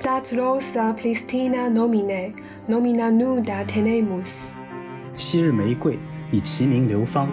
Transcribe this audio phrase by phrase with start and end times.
[0.00, 2.32] Stat rosa plistina nomine,
[2.66, 4.52] nomina nuda tenemus。
[5.14, 5.98] 昔日玫瑰
[6.32, 7.28] 以其名流芳，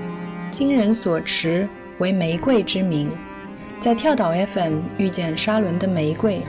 [0.51, 1.65] 今人所持
[1.99, 3.09] 为玫瑰之名。
[3.79, 6.41] 在跳岛 FM 遇见沙伦的玫瑰，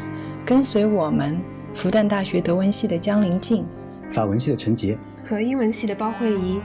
[0.45, 1.39] 跟随我们
[1.77, 3.64] 复旦大学德文系的江林静、
[4.11, 6.59] 法文系的陈杰和英文系的包慧怡，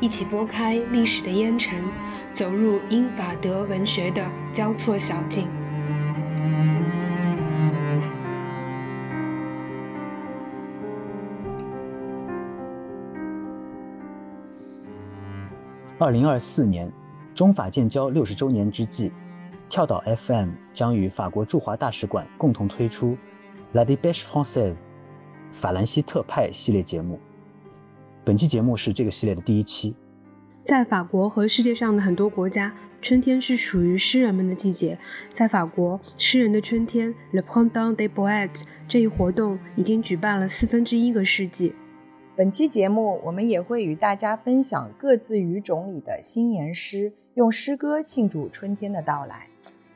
[0.00, 1.82] 一起拨开历史的烟尘，
[2.30, 4.22] 走入英法德文学的
[4.52, 5.48] 交错小径。
[16.00, 16.88] 二零二四年，
[17.34, 19.10] 中法建交六十周年之际，
[19.68, 23.08] 跳岛 FM 将与法国驻华大使馆共同推出
[23.72, 24.74] 《La Dépêche Française》
[25.50, 27.18] 法兰西特派系列节目。
[28.24, 29.96] 本期节目是这个系列的第一期。
[30.62, 32.72] 在法国和世界上的很多国家，
[33.02, 34.96] 春天是属于诗人们的季节。
[35.32, 41.74] 在法国，诗人的春天 （Le Printemps des Poètes） 这一活动已经举办了四分之一个世纪。
[42.38, 49.47] 本期节目，我们也会与大家分享各自语种里的新年诗，用诗歌庆祝春天的到来。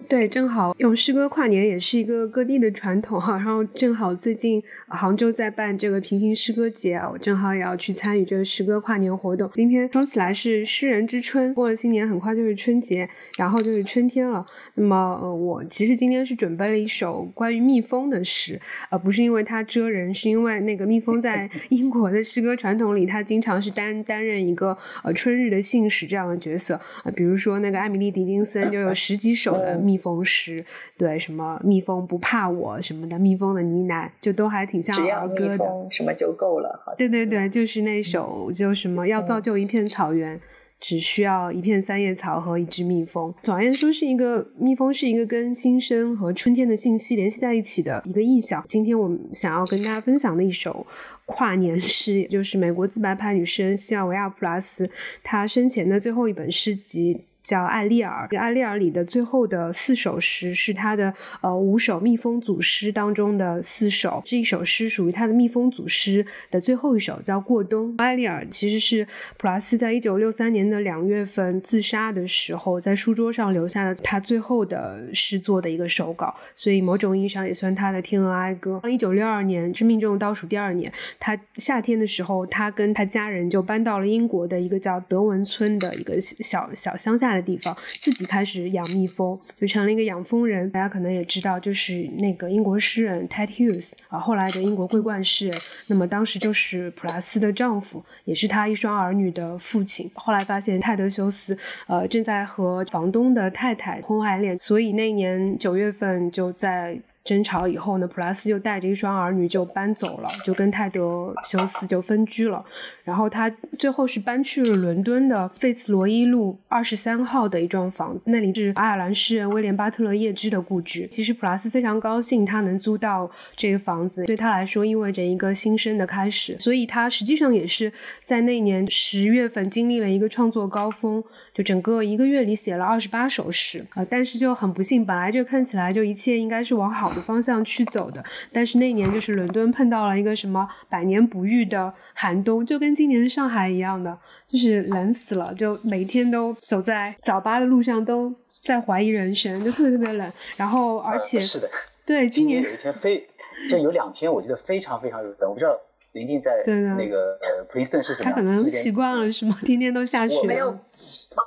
[0.08, 3.32] 对，正好用诗歌跨年也是一个各地的传统哈。
[3.36, 9.50] 然后正好最近杭州在办这个平行诗歌节啊，我正好也要去参与这个诗歌跨年活动。
[9.54, 13.08] 今天说起来是诗人之春，过了新年很快就是春节，
[13.38, 14.44] 然后就是春天了。
[14.74, 27.08] 那么呃，我其实今天是准备了一首关于蜜蜂的诗，呃，不是因为它蜇人，是因为那个蜜蜂在 英国的诗歌传统里，它经常是担担任一个呃春日的信使这样的角色啊。
[27.16, 29.91] 比如说那个艾米丽·狄金森就有十几首的蜜。
[29.92, 30.56] 蜜蜂诗，
[30.96, 36.82] 对什么蜜蜂不怕我什么的，蜜蜂的呢喃就都还挺像儿歌的，什么就够了。
[36.96, 40.40] 对对对，就是那首，就什么要造就一片草原，
[40.80, 43.34] 只需要一片三叶草和一只蜜蜂。
[43.42, 48.64] 总而言之，是一个蜜蜂是一个跟新生和春天的信息联系在一起的一个意象。
[48.66, 50.86] 今天我们想要跟大家分享的一首
[51.26, 54.90] 跨年诗，也就是美国自白派女诗人西尔维亚·普拉斯
[55.22, 57.26] 她生前的最后一本诗集。
[57.42, 64.22] 叫《艾丽尔》，《艾丽尔》里的最后的四首诗是他的呃五首蜜蜂组诗当中的四首。
[64.24, 67.96] 这一首诗属于他的蜜蜂组诗的最后一首，叫《过冬》。
[68.02, 78.80] 艾丽尔其实是普拉斯在一九六三年的两月份自杀的时候，在书桌上留下的他最后的诗作的一个手稿，所以某种意义上也算他的天鹅哀歌。
[78.88, 87.31] 一九六二年，生命中倒数第二年，他夏天的时候，他跟他家人就搬到了英国的一个叫德文村的一个小小乡下。
[87.34, 90.70] 的地方，自己开始养蜜蜂，就成了一个养蜂人。
[90.70, 95.58] 大家可能也知道，就是那个英国诗人 Ted Hughes 啊，后来的英国桂冠诗人。
[95.88, 100.10] 那么当时就是普拉斯的丈夫，也是他一双儿女的父亲。
[100.14, 101.56] 后来发现泰德修斯
[101.86, 107.00] 呃正在和房东的太太婚外恋，所以那年九月份就在。
[107.24, 112.64] 争吵以后呢，普拉斯就带着一双儿女就搬走了，就跟泰德修斯就分居了。
[113.04, 121.06] 然后他最后是搬去了伦敦的费茨罗伊路二十三号的一幢房子，那里是爱尔兰诗人威廉巴特勒叶芝的故居。
[121.10, 126.58] 其实普拉斯非常高兴他能租到这个房子，对他来说意味着一个新生的开始。
[126.58, 127.92] 所以他实际上也是
[128.24, 131.22] 在那年十月份经历了一个创作高峰，
[131.54, 133.84] 就整个一个月里写了二十八首诗。
[133.94, 137.11] 呃，但是就很不幸，本来就看起来就一切应该是往好。
[137.14, 148.34] 的方向去走的，但是那年就是伦敦碰到了一个什么百年不遇的寒冬，就跟今年上海一样的，就是冷死了，就每天都走在早八的路上都
[148.64, 150.32] 在怀疑人生，就特别特别冷。
[150.56, 151.70] 然后而且是的，
[152.06, 153.26] 对，今年有一天非
[153.70, 155.76] 就有两天，我记得非常非常冷，我不知道
[156.12, 156.52] 临近在
[156.96, 159.58] 那个呃普林斯顿是什么，他可能习惯了是吗？
[159.64, 160.42] 天天都下雪。
[160.46, 160.78] 没有。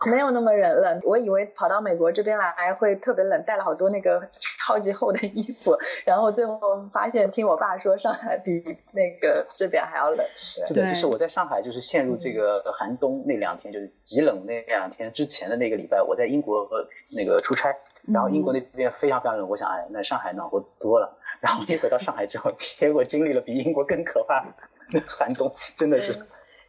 [0.09, 6.59] 没有那么冷冷，我以为跑到美国这边来会特别冷，带了好多那个超级厚的衣服，然后最后
[6.91, 10.25] 发现听我爸说上海比那个这边还要冷。
[10.35, 16.67] 是的，就是我在上海就是陷入这个寒冬那两天，就是极冷那两天之前的那个礼拜，我在英国
[17.09, 17.73] 那个出差，
[18.07, 21.17] 然后英国那边非常非常冷，我想哎，那上海暖和多了。
[21.41, 24.43] 然后一回到上海之后， 结果经历了比英国更可怕
[24.91, 26.13] 的寒冬，真的是。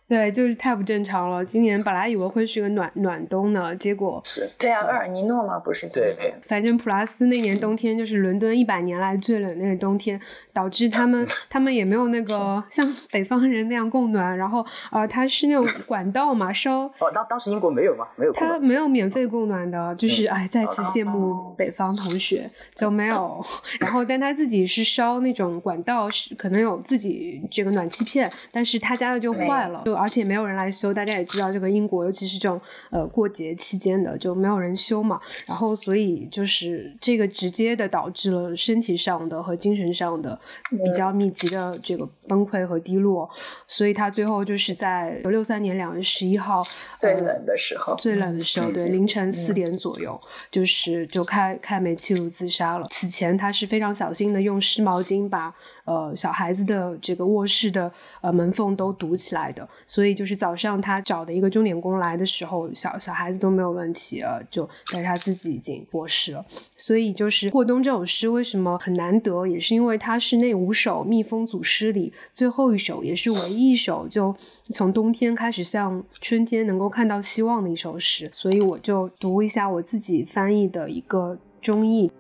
[0.08, 1.44] 对，就是太不正常了。
[1.44, 5.58] 今年本来以为会是个暖暖冬呢，结果是对啊，厄尔尼诺嘛？
[5.58, 6.14] 不是对，
[6.49, 10.20] 反正普拉斯那年冬天就是伦敦一百年来最冷那个冬天，
[10.53, 14.38] 导致他们 他们也没有那个像 北方人那样供暖。
[14.38, 18.05] 然后呃，他是那种 管道嘛，烧哦，当当时英国没有吗？
[18.17, 23.44] 没有，他没有免费供暖的，就是哎，再次羡慕北方同学就没有。
[23.81, 29.82] 然后但他自己是烧那种管道，是可能有自己这个暖气片，但是他家的就坏了。
[29.85, 32.60] 就而且没有人来修，大家也知道这个英国，尤其是这种
[32.90, 40.38] 呃过节期间的就没有人修嘛，然后所以就是这个直接的导致了身体上的和精神上的
[40.70, 43.28] 比较密集的这个崩溃和低落，
[43.66, 46.62] 所以他最后就是在六三年两月十一号
[46.96, 50.20] 最冷的时候，最冷的时候，对凌晨四点左右，
[50.50, 52.87] 就是就开开煤气炉自杀了。
[52.90, 55.54] 此前他是非常小心的用湿毛巾把。
[55.87, 57.91] 呃，小孩子的这个卧室的
[58.21, 66.44] 呃门缝都堵起来的，所以就是早上他找的一个钟点工来的时候，小小孩子都没有问题呃，就但是他自己已经过世了。
[66.77, 74.35] 所以就是过冬这首诗为什么很难得，也是因为它是那五首蜜蜂组诗里最后一首，也是唯一一首就
[74.65, 78.29] 从冬天开始向春天能够看到希望的一首诗。
[78.33, 82.11] 所以我就读一下我自己翻译的一个中译。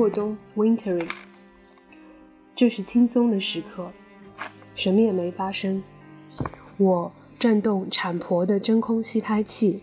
[0.00, 1.10] 过冬，wintering。
[2.56, 3.90] 这是轻松的时刻，
[4.74, 5.82] 什么也没发生。
[6.78, 9.82] 我转动产婆的真空吸胎器，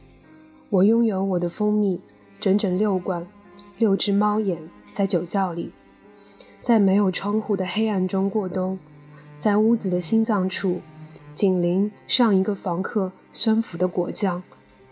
[0.71, 2.01] 我拥有我的蜂蜜，
[2.39, 3.27] 整整六罐，
[3.77, 4.57] 六只猫眼
[4.91, 5.71] 在酒窖里，
[6.61, 8.79] 在没有窗户的黑暗中过冬，
[9.37, 10.81] 在屋子的心脏处，
[11.35, 14.41] 紧邻上一个房客酸腐的果酱，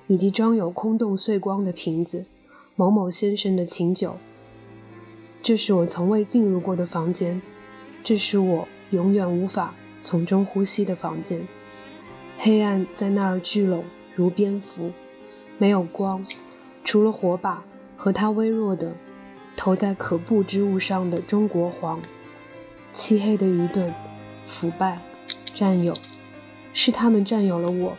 [0.06, 2.28] 以及装有空洞碎光的瓶子，
[2.75, 4.18] 某某先生的琴酒。
[5.45, 7.39] 这是我从未进入过的房间，
[8.03, 11.47] 这是我永远无法从中呼吸的房间。
[12.39, 14.92] 黑暗在那儿聚拢如蝙蝠，
[15.59, 16.25] 没有光，
[16.83, 17.63] 除了火把
[17.95, 18.95] 和它微弱的
[19.56, 22.01] 投在可怖之物上的中国黄。
[22.92, 23.94] 漆黑的愚钝，
[24.47, 25.00] 腐败，
[25.53, 25.94] 占有，
[26.74, 27.95] 是他们占有了我，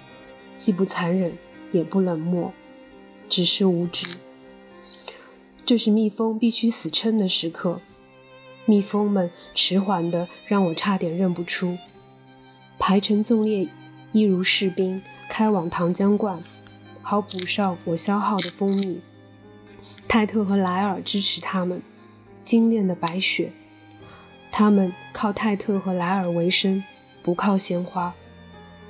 [0.57, 1.33] 既不残忍
[1.71, 2.53] 也不冷漠，
[3.29, 4.05] 只是无知。
[5.67, 7.81] 这是蜜蜂必须死撑的时刻，
[8.67, 11.77] 蜜蜂们迟缓的让我差点认不出，
[12.79, 13.69] 排成纵列，
[14.13, 16.41] 一如士兵开往糖浆罐，
[17.03, 19.01] 好补上我消耗的蜂蜜。
[20.07, 21.83] 泰特和莱尔支持他们，
[22.45, 23.51] 精炼的白雪，
[24.53, 26.85] 他们靠泰特和莱尔为生，
[27.25, 28.15] 不靠鲜花。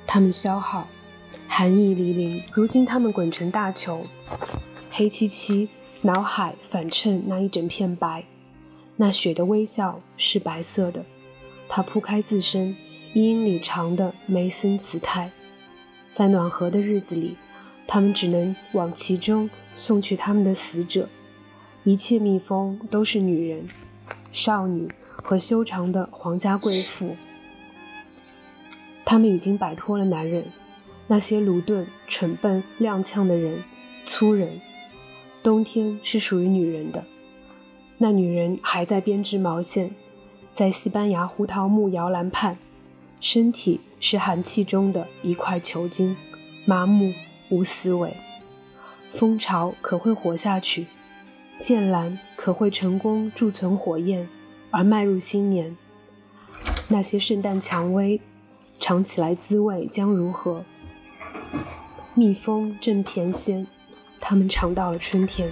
[0.05, 0.87] 他们消耗，
[1.47, 2.43] 寒意凛凛。
[2.53, 4.05] 如今他们滚成大球，
[4.91, 5.67] 黑漆漆。
[6.03, 8.23] 脑海反衬那一整片白，
[8.97, 11.03] 那雪的微笑是白色的，
[11.67, 12.75] 它铺开自身
[13.13, 15.31] 一英里长的梅森姿态，
[16.11, 17.35] 在暖和的日子里，
[17.87, 21.09] 他们只能往其中送去他们的死者。
[21.83, 23.67] 一切蜜蜂都是女人、
[24.31, 27.15] 少女和修长的皇家贵妇，
[29.03, 30.45] 他们已经摆脱了男人，
[31.07, 33.63] 那些鲁钝、蠢笨、踉跄的人，
[34.05, 34.61] 粗人。
[35.47, 37.05] 冬天是属于女人的，
[37.99, 39.95] 那女人还在编织毛线，
[40.51, 42.57] 在西班牙胡桃木摇篮畔，
[43.21, 46.17] 身体是寒气中的一块球茎，
[46.65, 47.13] 麻木
[47.49, 48.13] 无思维。
[49.09, 50.87] 蜂巢可会活下去，
[51.57, 54.27] 剑兰可会成功贮存火焰
[54.69, 55.77] 而迈入新年。
[56.89, 58.19] 那些圣诞蔷薇
[58.79, 60.65] 尝起来滋味将如何？
[62.15, 63.65] 蜜蜂正翩跹。
[64.19, 65.49] 他们尝到了春天。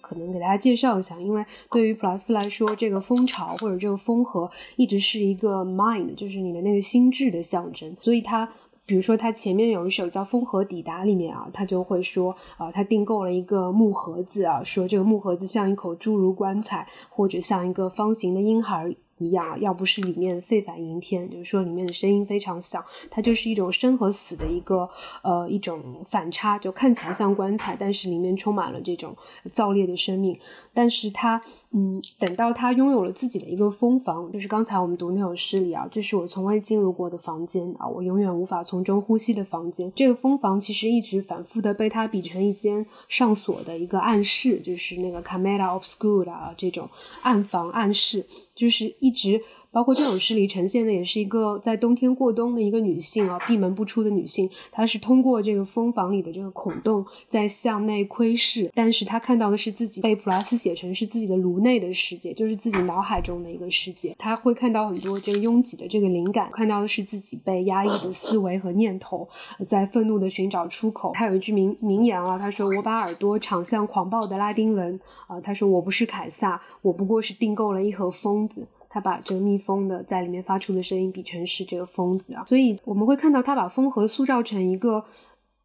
[0.00, 7.96] 可能给大家介绍一下，因为对于普拉斯来说，这个蜂巢或者这个蜂盒一直是一个 mind，就是你的那个心智的象征。
[8.00, 8.48] 所以他，
[8.86, 18.94] 比如说他前面有一首叫《蜂核抵达》里面啊，他就会说啊，他订购了一个木盒子啊，说这个木盒子像一口侏儒棺材，或者像一个方形的婴孩。
[19.18, 24.88] 一样，要不是里面沸反盈天，就是说里面的声音非常响，它就是一种生和死的一个
[25.22, 29.16] 呃一种反差，就看起来像棺材，但是里面充满了这种
[29.50, 30.38] 燥烈的生命。
[30.74, 39.90] 但是它，嗯，等到他拥有了自己的一个蜂房，就是刚才我们读那首诗里啊，这是我从未进入过的房间啊，我永远无法从中呼吸的房间。
[39.94, 46.88] 这个蜂房其实一直反复的被他比成一间上锁的一个暗室，就是那个 camera obscura 啊这种
[47.22, 48.26] 暗房暗室。
[48.56, 49.40] 就是一直，
[49.76, 54.48] 包括这首诗里呈现的，也是一个在冬天过冬的一个女性啊，闭门不出的女性。
[54.72, 64.16] 她是通过这个蜂房里的这个孔洞在向内窥视，但是她看到的是自己被普拉斯写成是自己的颅内的世界，就是自己脑海中的一个世界。
[64.18, 69.28] 她会看到很多这个拥挤的这个灵感，看到的是自己被压抑的思维和念头，
[69.66, 71.12] 在愤怒的寻找出口。
[71.12, 85.04] 他有一句名名言啊，他说：“我把耳朵长向狂暴的拉丁文啊。”他说：“我不是凯撒，我不过是订购了一盒疯。”子，他把这个蜜蜂的在里面发出的声音比成是这个疯子啊，所以我们会看到他把风和塑造成一个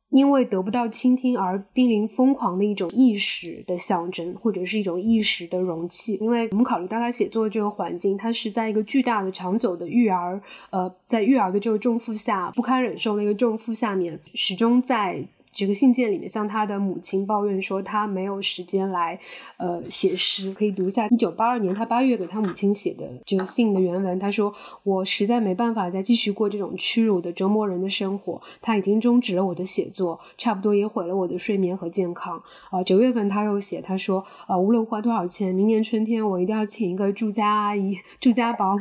[0.09, 6.15] 因为得不到倾听而濒临疯狂的一种意识的象征，或者是一种意识的容器。
[6.19, 15.23] 因为我们考虑到他写作的这个环境，他是在一个巨大的、长久的育儿，呃，在育儿的这个重负下不堪忍受那个重负下面，始终在。
[15.51, 19.19] 这个信件里面，向他的母亲抱怨说，他没有时间来，
[19.57, 20.51] 呃，写诗。
[20.53, 24.17] 可以读一下一九八二年他八月给他母亲写的这个信的原文。
[24.19, 24.53] 他说
[24.83, 28.41] ：“我实在没办法再继续过这种屈辱的折磨人的生活。
[28.61, 38.79] 他已经终止了我的写作，差不多也毁了我的睡眠和健康。”啊，九月份他又写，他说：“啊，无论花多少钱，明年春天我一定要请一个住家阿姨、住家保姆，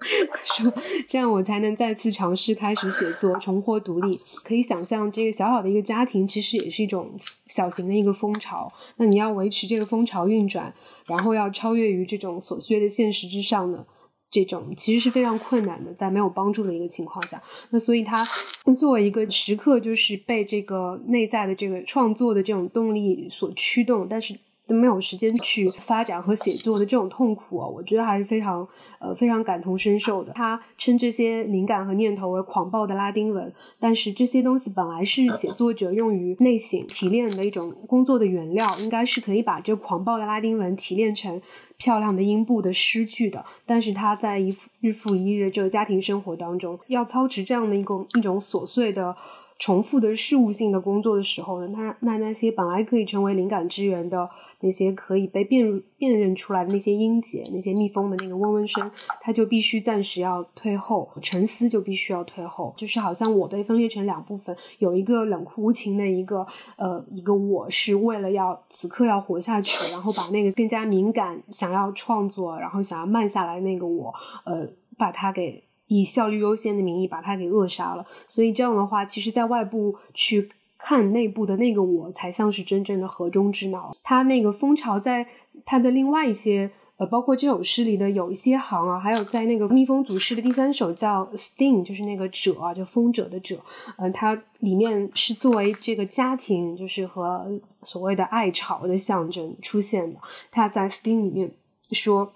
[0.42, 0.72] 说
[1.08, 6.00] 这样我才能再次尝试开始写作，重获独立。”可以想象，这个小小的一个家。
[6.10, 7.12] 庭其实也是一种
[7.46, 10.74] 小型的一个风潮，那你要维持这个风潮运转，
[11.06, 13.86] 然后要超越于这种琐碎的现实之上呢，
[14.28, 17.40] 这种其实是非常困难的，在没有帮助的一个情况下，
[17.70, 18.26] 那所以他
[18.74, 24.34] 作为一个时刻就是被这个内在的这个创作的这种动力所驱动，但是。
[24.70, 28.66] 都没有时间去发展和写作的这种痛苦啊，我觉得还是非常
[29.00, 30.32] 呃非常感同身受的。
[30.32, 41.42] 他称这些灵感和念头为狂暴的拉丁文，但是这些东西本来是写作者用于内省提炼的一种工作的原料，应该是可以把这狂暴的拉丁文提炼成
[41.76, 43.44] 漂亮的音部的诗句的。
[43.66, 49.16] 但是他在一日复一日这个家庭生活当中，要操持这样的一个一种琐碎的。
[49.60, 54.28] 重复的事务性的工作的时候呢，那那那些本来可以成为灵感之源的
[54.60, 58.90] 那些可以被辨辨认出来的那些音节，那些蜜蜂的那个嗡嗡声，
[59.20, 74.14] 它就必须暂时要退后，沉思就必须要退后，就是好像我被分裂成两部分，有一个冷酷无情的一个呃一个我是为了要此刻要活下去，然后把那个更加敏感想要创作，然后想要慢下来那个我，
[74.46, 75.62] 呃，把它给。
[75.90, 83.90] 以效率优先的名义把它给扼杀了，所以这样的话，其实，在外部去看内部的那个我，才像是真正的河中之脑。
[84.04, 85.26] 他那个蜂巢，在
[85.66, 93.58] 他的另外一些，呃，包括这首诗里的有一些行啊，还有在那个蜜蜂组诗的第三首叫 sting，就是那个者啊，就蜂者的者，
[93.98, 97.50] 嗯，它里面是作为这个家庭，就是和
[97.82, 100.16] 所谓的爱巢的象征出现的。
[100.52, 101.50] 他在 sting 里面
[101.90, 102.32] 说。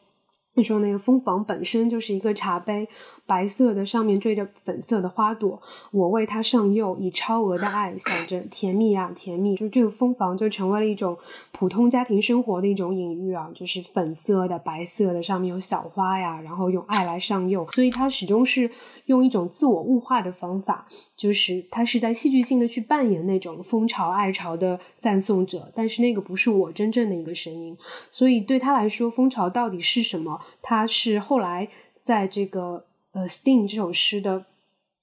[0.56, 2.88] 你说那个蜂房本身就是一个茶杯，
[3.26, 5.60] 白色的，上面缀着粉色的花朵。
[5.90, 9.56] 我为它上釉，以超额的爱，想着甜蜜啊，甜蜜。
[9.56, 11.18] 就这个蜂房就成为了一种
[11.50, 17.68] 普通家庭生活的一种隐喻啊，就是粉色的、白色的，上面有小花呀，然后用爱来上釉。
[17.72, 18.70] 所以它始终是
[19.06, 27.76] 用一种自我物化的方法，就是它是在戏剧性的去扮演那种蜂巢爱巢的赞颂者，但是那个不是我真正的一个声音。
[28.12, 30.40] 所以对他来说，蜂巢到底是什么？
[30.62, 31.68] 他是后来
[32.00, 34.44] 在这个呃《Sting》这首诗的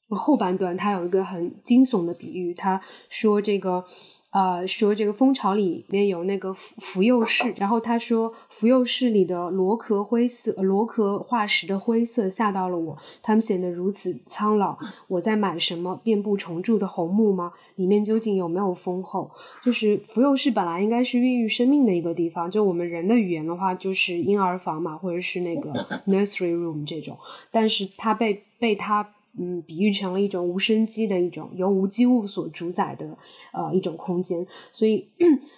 [0.09, 3.85] 后半段，他有一个很惊悚的比喻，他说这个。
[4.31, 14.77] 啊，说这个蜂巢里面有那个腐腐幼室，然后他说腐幼室里的螺壳灰色、螺壳化石的灰色吓到了我，它们显得如此苍老。
[15.09, 17.51] 我在买什么遍布虫蛀的红木吗？
[17.75, 19.29] 里面究竟有没有丰厚？
[19.63, 25.71] 就是腐幼室本来应该是孕育生命的一个地方，就我们人的语言的话，就是婴儿房嘛，或者是那个
[26.07, 27.17] nursery room 这种，
[27.51, 29.05] 但是它被被它。
[29.37, 33.17] 嗯，比喻成了一种无生机的一种由无机物所主宰的
[33.53, 35.07] 呃一种空间，所以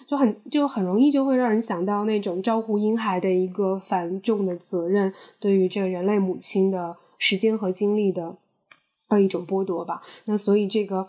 [0.06, 8.36] 就很就很容易就会让人想到那种照顾婴孩的一个繁重的责任，对于这个人类母亲的时间和精力的
[9.08, 10.00] 呃一种剥夺吧。
[10.26, 11.08] 那所以这个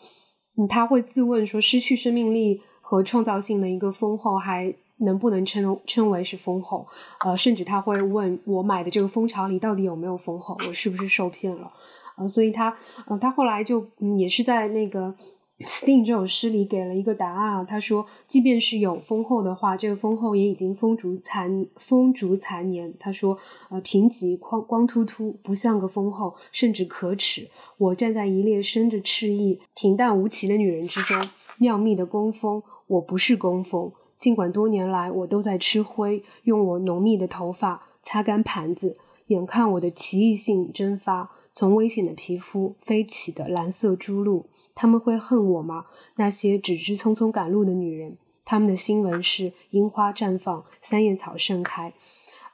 [0.58, 6.82] 嗯他会自问说，失去生命力和创造性的一个丰厚还能不能称称为是丰厚？
[7.24, 10.58] 呃，甚至他会问我买的这个蜂巢里到底有没有丰厚？
[10.68, 11.72] 我是不是受骗了？
[12.16, 12.76] 啊，所以他，
[13.08, 15.14] 呃，他后来就，嗯，也是在那个
[15.66, 17.64] 《Sting》这首诗里给了一个答案啊。
[17.64, 22.94] 他说，即便是有丰厚的话，这个丰厚也已经风烛残风烛残年。
[23.00, 23.38] 他说，
[23.70, 27.50] 呃，贫瘠光光秃秃，不像个丰厚，甚至可耻。
[27.78, 31.22] 我站在一列生着翅翼、平淡无奇的女人之中，
[31.60, 33.92] 妙密的工蜂，我不是工蜂。
[34.18, 38.96] 尽管多年来我都在吃灰，用我浓密的头发擦干盘子，
[39.28, 41.32] 眼看我的奇异性蒸发。
[41.58, 45.86] 从危险的皮肤飞起的蓝色珠露，他们会恨我吗？
[46.18, 51.94] 那些只知匆匆赶路的女人，他们的新闻是樱花绽放，三叶草盛开。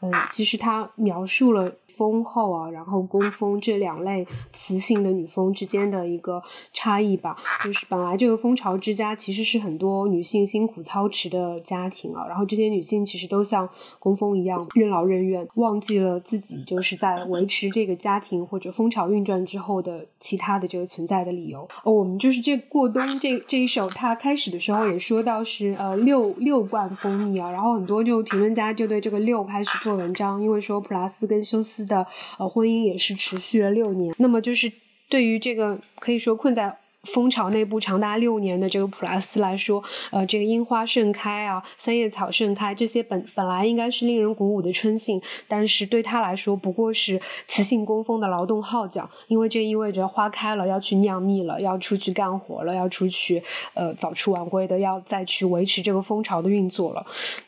[0.02, 1.72] 嗯，其实它描述了。
[1.98, 6.42] 丰后啊，然后工蜂这两类雌性的女蜂之间的一个
[6.74, 21.68] 差异吧，就是本来这个蜂巢之家其实是很多女性辛苦操持的家庭啊，然后这些女性其实都像工蜂一样任劳任怨，忘记了自己就是在维持这个家庭或者蜂巢运转之后的其他的这个存在的理由。
[21.84, 31.82] 哦，我们就是这过冬这这一首，它开始的时候也说到是呃六六罐蜂蜜啊，然后很多就评论家就对这个六开始做文章，因为说普拉斯跟休斯。
[31.82, 32.06] 的
[32.38, 34.72] 呃婚姻也是持续了六年，那么就是
[35.10, 53.42] 对于这个可以说困在蜂巢内部长达六年的这个普拉斯来说，呃，这个樱花盛开啊，三叶草盛开，这些本本来应该是令人鼓舞的春信，但是对他来说不过是雌性工蜂的劳动号角，因为这意味着花开了要去酿蜜了，要出去干活了，要出去
[53.74, 57.04] 呃早出晚归的，要再去维持这个蜂巢的运作了，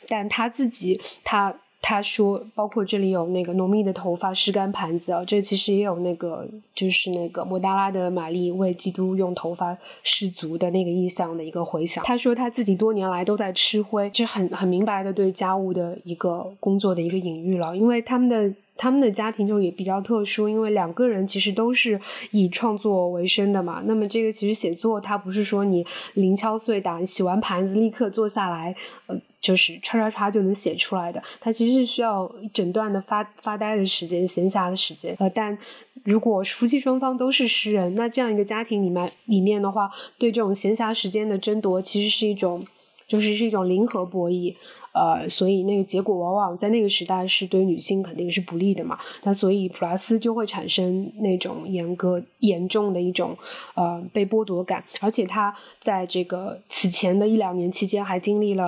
[0.08, 1.54] 但他自己他。
[1.86, 12.02] 他说，包括这里有那个浓密的头发、湿干盘子啊，这其实也有那个，就是那个莫达拉的玛丽为基督用头发施足的那个意象的一个回响。
[12.06, 18.54] 他说他自己多年来都在吃灰，这很很明白的对家务的一个工作的一个隐喻了，因为他们的。
[18.76, 22.00] 他们的家庭就也比较特殊，因为两个人其实都是
[22.32, 23.80] 以创作为生的嘛。
[23.84, 28.74] 那么这个其实写作，它不是说你零敲碎打，洗完盘子立刻坐下来，
[29.06, 31.22] 呃，就是唰唰唰就能写出来的。
[31.38, 35.14] 它其实是需要一整段的发发呆的时间、闲暇的时间。
[35.18, 35.56] 呃，但
[36.02, 42.64] 如果夫妻双方都是诗人，那这样一个家庭里面里面的话，对这种闲暇时间的争夺，其实是一种，
[43.06, 44.54] 就是是一种零和博弈。
[44.94, 48.96] 呃，所以那个结果往往在那个时代是对女性肯定是不利的嘛。
[49.24, 53.36] 那所以普拉斯就会产生那种严格严重的一种
[53.74, 58.62] 呃被剥夺感，而且他在这个此前的一两年期间还经历了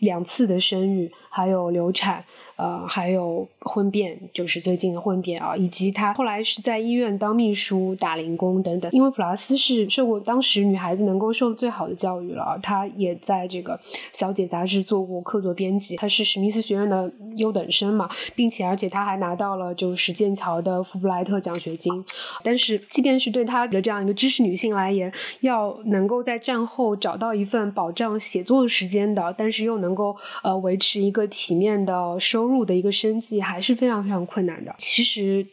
[0.00, 2.24] 两次的生育，还有流产。
[2.60, 8.92] 呃，还有婚变，就是最近的婚变啊，以及他后来是在医院当秘书、打零工等等。
[8.92, 13.72] 因为普拉斯是受过当时女孩子能够受的最好的教育了，她也在这个
[14.12, 22.04] 《小姐》杂志做过客座编辑，她是史密斯学院的优等生嘛，并且而且她还拿到了就是剑桥的福布莱特奖学金。
[22.44, 32.60] 但是，即便是对她的这样一个知识女性来言，要能够在战后找到一份保障写作时间的，但是又能够呃维持一个体面的收入入。
[32.64, 34.74] 的一个生计还是非常非常困难的。
[34.76, 35.44] 其实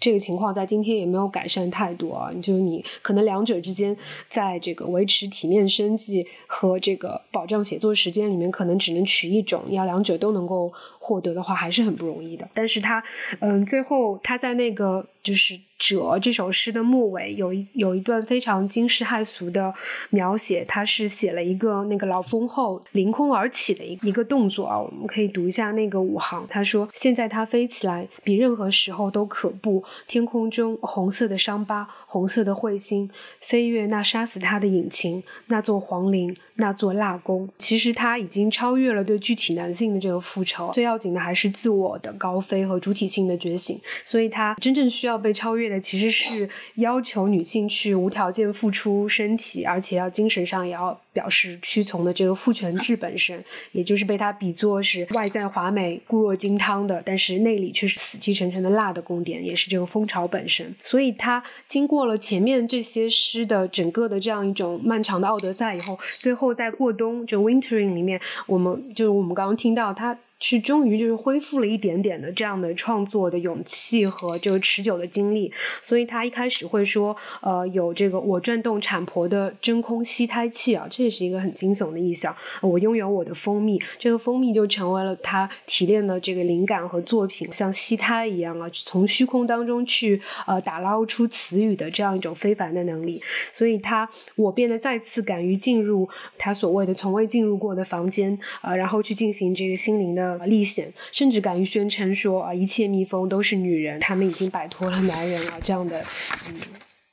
[0.00, 3.96] 这个情况在今天也没有改善太多啊，就是你可能两者之间，
[4.28, 10.72] 在这个维持体面生计和这个保障写作时间里面，可能只能取一种，要两者都能够。
[11.06, 13.00] 获得的话还是很不容易的，但是他，
[13.38, 19.72] 嗯，最后他在那个就是《折》这首诗的末尾有一有一段非常惊世骇俗的
[20.10, 26.44] 描写，他是写了一个那个老蜂后凌空而起的一一个动作啊，我们可以读一下那个五行。
[26.50, 33.08] 他说：“现在它飞起来比任何时候都可怖，天空中红色的伤疤，红色的彗星
[33.40, 37.48] 飞越那杀死它的引擎，那座皇陵，那做蜡宫。
[37.58, 60.74] 其实他已经超越了对具体男性的这个复仇，最要。”紧的还是自我的高飞和主体性的觉醒，所以他真正需要被超越的，其实是要求女性去无条件付出身体，而且要精神上也要表示屈从的这个父权制本身，也就是被他比作是外在华美、固若金汤的，但是内里却是死气沉沉的蜡的宫殿，也是这个蜂巢本身。
[60.82, 70.18] 所以他经过了前面这些诗的整个的这样一种漫长的奥德赛以后，最后在过冬就 wintering 里面，我们就是我们刚刚听到他。
[70.38, 82.36] 是终于就是恢复了一点点的这样的创作的勇气和这个持久的精力，所以他一开始会说，呃，有这个我转动产婆的真空吸胎器啊，这也是一个很惊悚的意象。
[82.60, 93.22] 我拥有我的蜂蜜，这个蜂蜜就成为了他提炼的这个灵感和作品，像吸胎一样啊，从虚空当中去呃打捞出词语的这样一种非凡的能力。
[93.52, 100.25] 所以他我变得再次敢于进入他所谓的从未进入过的房间啊，然后去进行这个心灵的。
[100.46, 105.60] 历险，甚至敢于宣称说啊，一切蜜蜂都是女人，她们已经摆脱了男人了。
[105.62, 106.04] 这样的，
[106.48, 106.54] 嗯，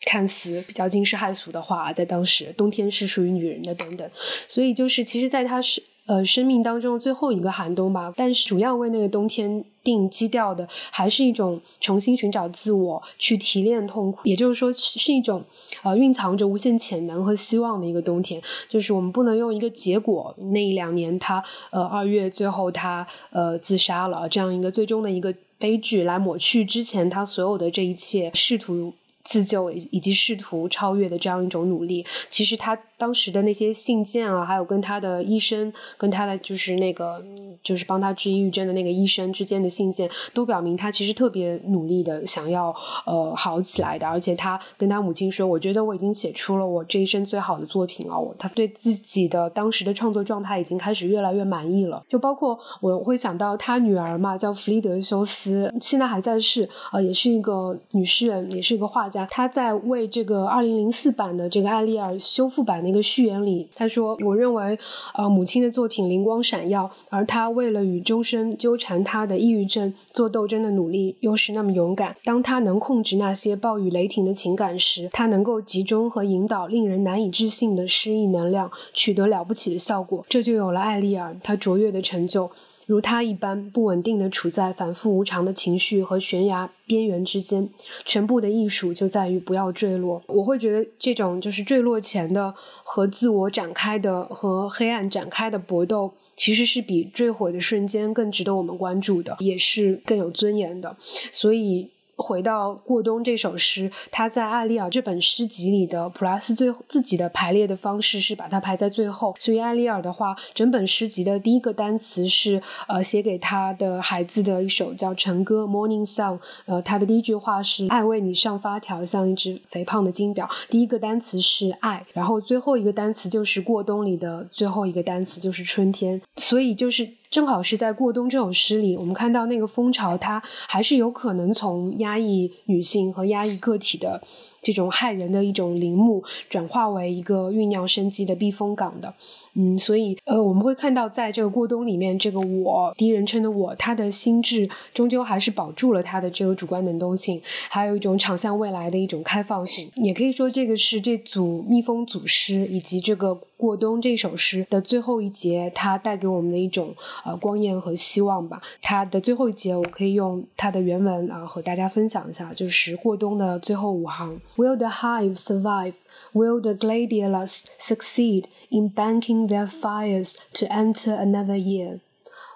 [0.05, 4.09] 看似比较惊世骇俗的话，在当时，冬天是属于女人的等等。
[4.47, 5.83] 所以就是，其实，在他是。
[6.05, 15.41] 呃，生命当中最后一个寒冬吧，但是主要为那个冬天定基调的，还是一种重新寻找自我，去提炼痛苦，也就是说，是一种
[15.81, 18.41] 呃蕴藏着无限潜能和希望的一个冬天。
[18.67, 32.05] 就是我们不能用一个结果，那一两年他呃二月最后他呃自杀了这样一个最终的一个悲剧来抹去之前他所有的这一切试图自救以及试图超越的这样一种努力。
[32.29, 32.77] 其实他。
[33.03, 37.21] 当时的那些信件啊，还有跟他的医生，跟他的就是那个
[37.61, 42.73] 就是帮他治抑郁症的那个医生之间的信件，都表明他其实特别努力的想要
[43.05, 64.77] 呃好起来的，而且他跟他母亲说，我觉得我已经写出了我这一生最好的作品了，他对自己的当时的创作状态已经开始越来越满意了，就包括我会想到他女儿嘛，叫弗里德修斯，现在还在世，呃，也是一个女诗人，也是一个画家，她在为这个二零零四版的这个艾丽尔修复版的的序言里，他说，我认为
[65.15, 82.49] 呃母亲的作品灵光闪耀，而他为了与终身纠缠他的抑郁症做斗争的努力又是那么勇敢，当他能控制那些暴雨雷霆的情感时，他能够集中和引导令人难以置信的诗意能量，取得了不起的效果，这就有了艾丽尔她卓越的成就。
[82.85, 87.69] 如他一般不稳定的处在反复无常的情绪和悬崖边缘之间，
[88.05, 90.21] 全部的艺术就在于不要坠落。
[90.27, 100.97] 我会觉得这种就是坠落前的和自我展开的和黑暗展开的搏斗，其实是比坠毁的瞬间更值得我们关注的，也是更有尊严的。
[101.31, 101.89] 所以。
[102.23, 109.35] 回到过冬这首诗，他在艾丽尔这本诗集里的普拉斯最自己的排列的方式是把它排在最后。
[109.37, 116.39] 所以艾丽尔的话，整本诗集的第一个单词是呃写给他的孩子的一首叫晨歌 （Morning Song）。
[116.65, 120.49] 呃，他的第一句话是“爱为你上发条，像一只肥胖的金表”。
[120.69, 126.21] 第一个单词是爱，然后最后一个单词就是过冬里的最后一个单词就是春天。
[126.37, 127.09] 所以就是。
[127.33, 134.21] 正好是在过冬这首诗里，我们看到那个蜂巢，它还是有可能从压抑女性和压抑个体的
[134.63, 139.13] 这种害人的一种陵墓，转化为一个酝酿生机的避风港的。
[139.55, 149.91] 嗯，所以呃，我们会看到，在这个过冬里面，这个我第一人称的我，他的心智终究还是保住了他的这个主观能动性，还有一种敞向未来的一种开放性。
[149.95, 158.59] 也可以说，这个是这组蜜蜂组诗以及这个过冬这首诗的最后一节，它带给我们的一种呃光焰和希望吧。
[158.81, 165.94] 它的最后一节，我可以用它的原文啊和大家分享一下，就是过冬的最后五行 ：Will the hive survive?
[166.32, 172.00] Will the gladiolus succeed in banking their fires to enter another year?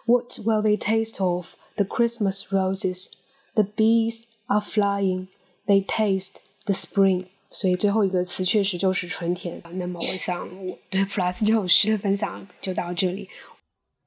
[0.06, 3.08] What will they taste of the Christmas roses?
[3.54, 5.28] The bees are flying,
[5.66, 7.26] they taste the spring.
[7.50, 9.62] 所以最后一个词确实就是春天。
[9.74, 13.28] 那么，我想我对普拉斯这首诗的分享就到这里。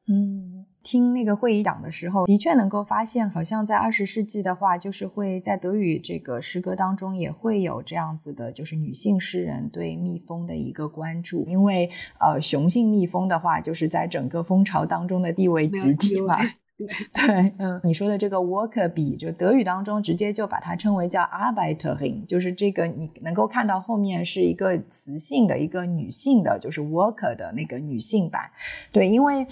[0.07, 0.58] 嗯。
[0.82, 11.44] 听那个会议讲的时候，的确能够发现，好像在二十世纪的话，就是会在德语这个诗歌当中也会有这样子的，就是女性诗人对蜜蜂的一个关注。
[11.46, 16.38] 因为呃，雄性蜜蜂的话，就是在整个蜂巢当中的地位极低嘛。
[16.86, 28.42] 对， 嗯，你说的这个 worker bee，就德语当中直接就把它称为叫 Arbeiterin，就是这个你能够看到后面是一个雌性的一个女性的，就是 worker 的那个女性版。
[28.90, 29.44] 对，因为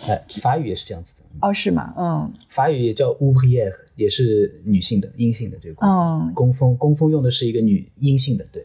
[0.42, 1.24] 法语也是这样子的。
[1.40, 1.94] 哦，是吗？
[1.96, 5.86] 嗯，法语也叫 ouvrière，也是女性的阴性的这个。
[5.86, 8.64] 嗯，工蜂，工蜂用的是一个女阴性的，对，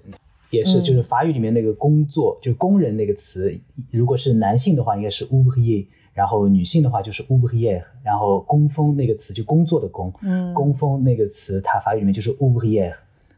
[0.50, 3.54] 也是就是法语里面那个工作，就工人那个词，
[3.92, 5.86] 如果是男性的话，应该是 ouvrier。
[6.14, 12.94] 然后女性的话就是 ouvrière，然后工蜂那个词就工作的工，嗯，工蜂那个词它法语里面就是 ouvrière，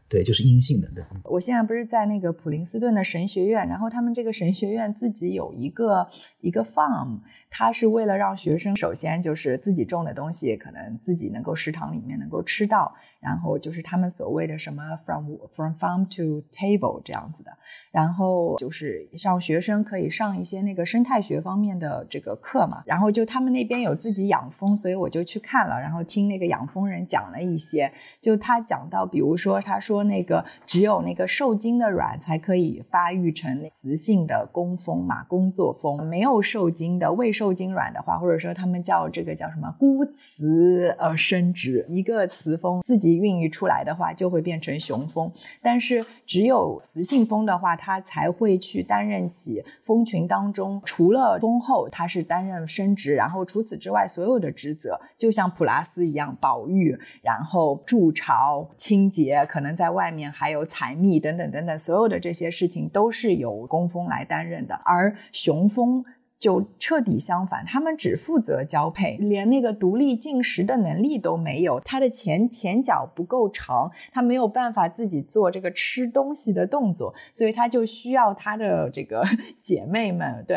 [0.08, 0.88] 对，就是阴性的。
[0.94, 6.06] 对，我现在不是在那个普林斯顿的神学院，然后他们这个神学院自己有一个
[6.40, 7.18] 一个 farm，
[7.50, 12.94] 它是为了让学生首先就是自己种的东西可能自己能够食堂里面能够吃到。
[13.18, 17.50] 然后就是他们所谓的什么 from from farm to table 这样子的，
[17.90, 22.82] 然后就是让学生可以上一些那个生态学方面的这个课嘛。
[22.86, 27.90] 然后就他们那边有自己养蜂，所以我就去看了，然后听那个养蜂人讲了一些。
[28.20, 36.06] 就他讲到，比如说他说那个只有那个受精的卵才可以发育成雌性的工蜂嘛，工作蜂。
[36.06, 43.16] 没有受精的未受精卵的话，或者说他们叫这个叫什么孤雌呃生殖，一个雌蜂自己。
[43.16, 45.32] 孕育出来的话，就会变成雄蜂。
[45.62, 66.04] 但是只有雌性蜂的话，它才会去担任起蜂群当中除了蜂后，它是担任生殖，然后除此之外所有的职责，就像普拉斯一样，保育，然后筑巢、清洁，可能在外面还有采蜜等等等等，所有的这些事情都是由工蜂来担任的，而雄蜂。
[66.46, 71.80] 就彻底相反，他们只负责交配，连那个独立进食的能力都没有。
[71.80, 79.24] 它的前前脚不够长，它没有办法自己做这个吃东西的动作，所以它就需要它的这个
[79.60, 80.56] 姐妹们对，